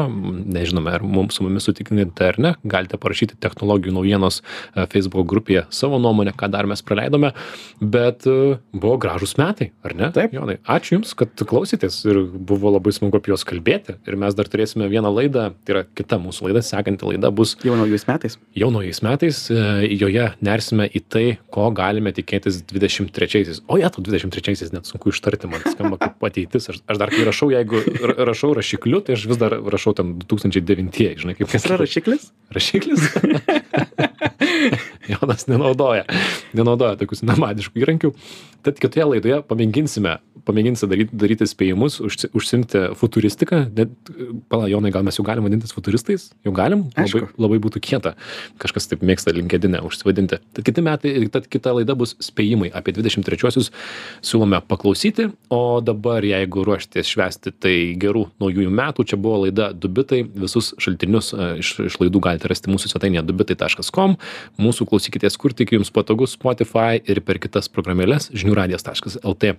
Nežinome 0.51 0.93
ar 0.95 1.03
mums 1.03 1.37
su 1.37 1.45
mumis 1.45 1.67
sutinkate 1.67 2.27
ar 2.27 2.39
ne. 2.41 2.53
Galite 2.63 2.99
parašyti 3.01 3.39
technologijų 3.41 3.95
naujienos 3.97 4.41
e, 4.41 4.85
feisbuko 4.91 5.25
grupėje 5.27 5.65
savo 5.73 5.99
nuomonę 6.01 6.33
ką 6.37 6.51
dar 6.53 6.69
mes 6.69 6.83
praleidome. 6.85 7.33
Bet 7.81 8.27
e, 8.29 8.57
buvo 8.73 8.97
gražūs 9.01 9.37
metai 9.41 9.71
ar 9.85 9.95
ne? 9.97 10.11
Taip. 10.15 10.35
Jonai 10.35 10.59
ačiū 10.63 10.97
jums 10.97 11.13
kad 11.17 11.45
klausėtės 11.47 12.01
ir 12.07 12.21
buvo 12.31 12.71
labai 12.75 12.93
smagu 12.95 13.19
apie 13.19 13.33
juos 13.33 13.45
kalbėti. 13.47 13.97
Ir 14.07 14.19
mes 14.21 14.37
dar 14.37 14.49
turėsime 14.51 14.89
vieną 14.91 15.11
laidą 15.13 15.49
tai 15.65 15.75
yra 15.75 15.83
kita 15.97 16.19
mūsų 16.21 16.49
laida 16.49 16.63
sekanti 16.65 17.07
laida 17.07 17.31
bus 17.35 17.55
jau 17.65 17.75
naujais 17.79 18.07
metais. 18.09 18.37
Jau 18.57 18.71
naujais 18.73 19.01
metais 19.05 19.43
e, 19.53 19.61
joje 19.97 20.29
nersime 20.45 20.87
į 20.87 21.03
tai 21.11 21.25
ko 21.53 21.69
galime 21.75 22.13
tikėtis 22.15 22.61
dvidešimt 22.69 23.13
trečiaisiais 23.15 23.63
o 23.67 23.79
jetau 23.81 24.03
dvidešimt 24.05 24.35
trečiaisiais 24.35 24.73
net 24.75 24.89
sunku 24.89 25.00
sunku 25.01 25.09
ištarti, 25.09 25.47
man 25.47 25.61
skamba 25.65 25.97
kaip 25.97 26.23
ateitis. 26.23 26.69
Aš, 26.69 26.81
aš 26.85 26.97
dar 26.97 27.09
kai 27.09 27.25
rašau, 27.25 27.49
jeigu 27.51 27.81
rašau 28.17 28.53
rašikliu, 28.53 29.01
tai 29.01 29.17
aš 29.17 29.25
vis 29.25 29.37
dar 29.37 29.51
rašau 29.51 29.93
ten 29.97 30.19
2009, 30.21 31.17
žinai, 31.17 31.35
kaip 31.35 31.49
kas 31.49 31.65
yra 31.65 31.77
rašiklis? 31.81 32.29
Rašiklis? 32.53 33.01
Jonas 35.11 35.47
nenaudoja, 35.49 36.05
nenaudoja 36.53 36.99
tokius 36.99 37.23
namadiškų 37.25 37.81
įrankių. 37.81 38.13
Tad 38.61 38.77
kitoje 38.77 39.07
laidoje 39.09 39.41
pamėginsime, 39.49 40.19
pamėginsime 40.47 40.89
daryti, 40.91 41.17
daryti 41.23 41.47
spėjimus, 41.49 41.99
užsi, 42.03 42.29
užsimti 42.37 42.83
futuristiką. 42.99 43.63
Net, 43.77 43.93
pala, 44.51 44.69
Jonai, 44.71 44.91
gal 44.93 45.05
mes 45.07 45.17
jau 45.17 45.25
galim 45.27 45.45
vadintis 45.47 45.73
futuristais? 45.75 46.29
Jau 46.45 46.53
galim? 46.55 46.85
Labai, 46.97 47.23
labai 47.41 47.59
būtų 47.63 47.81
kieta. 47.83 48.13
Kažkas 48.61 48.89
taip 48.91 49.05
mėgsta 49.05 49.33
linkedinę 49.35 49.81
užsivadinti. 49.87 50.41
Tad 50.55 50.67
kiti 50.67 50.83
metai, 50.85 51.13
tad 51.33 51.47
kita 51.51 51.75
laida 51.77 51.95
bus 51.97 52.15
spėjimai 52.23 52.71
apie 52.77 52.95
23-osius. 52.97 53.71
Siūlome 54.25 54.61
paklausyti. 54.67 55.29
O 55.53 55.81
dabar, 55.85 56.25
jeigu 56.25 56.65
ruoštės 56.67 57.09
švesti, 57.11 57.55
tai 57.61 57.75
gerų 58.01 58.27
naujųjų 58.41 58.73
metų. 58.81 59.07
Čia 59.11 59.19
buvo 59.21 59.43
laida 59.45 59.71
Dubitai. 59.73 60.23
Visus 60.43 60.73
šaltinius 60.81 61.33
e, 61.35 61.49
iš, 61.63 61.73
iš 61.89 61.99
laidų 62.01 62.23
galite 62.23 62.51
rasti 62.51 62.71
mūsų 62.71 62.93
svetainėje 62.93 63.25
dubitai.com. 63.29 64.17
Mūsų 64.61 64.89
klausykitės 64.91 65.39
kur 65.41 65.55
tik 65.57 65.75
jums 65.77 65.93
patogu 65.93 66.29
Spotify 66.29 67.01
ir 67.01 67.23
per 67.25 67.41
kitas 67.43 67.71
programėlės 67.71 68.31
žiniųradijas.lt. 68.33 69.55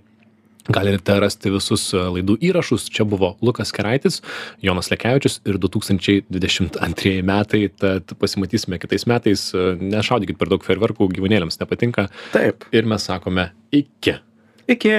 Galite 0.71 1.15
rasti 1.19 1.51
visus 1.51 1.89
e, 1.91 2.01
laidų 2.17 2.37
įrašus. 2.49 2.85
Čia 2.93 3.03
buvo 3.09 3.33
Lukas 3.43 3.73
Keraitis, 3.75 4.21
Jonas 4.63 4.87
Lekevičius 4.93 5.41
ir 5.49 5.59
2022 5.59 7.17
metai, 7.27 7.65
tad 7.67 8.15
pasimatysime 8.19 8.79
kitais 8.79 9.07
metais. 9.09 9.49
E, 9.51 9.73
nešaudykit 9.81 10.39
per 10.39 10.51
daug 10.53 10.63
ferverkų, 10.63 11.09
gyvūnėliams 11.17 11.59
nepatinka. 11.59 12.07
Taip. 12.35 12.69
Ir 12.71 12.87
mes 12.87 13.09
sakome 13.11 13.49
iki. 13.75 14.15
Iki. 14.71 14.95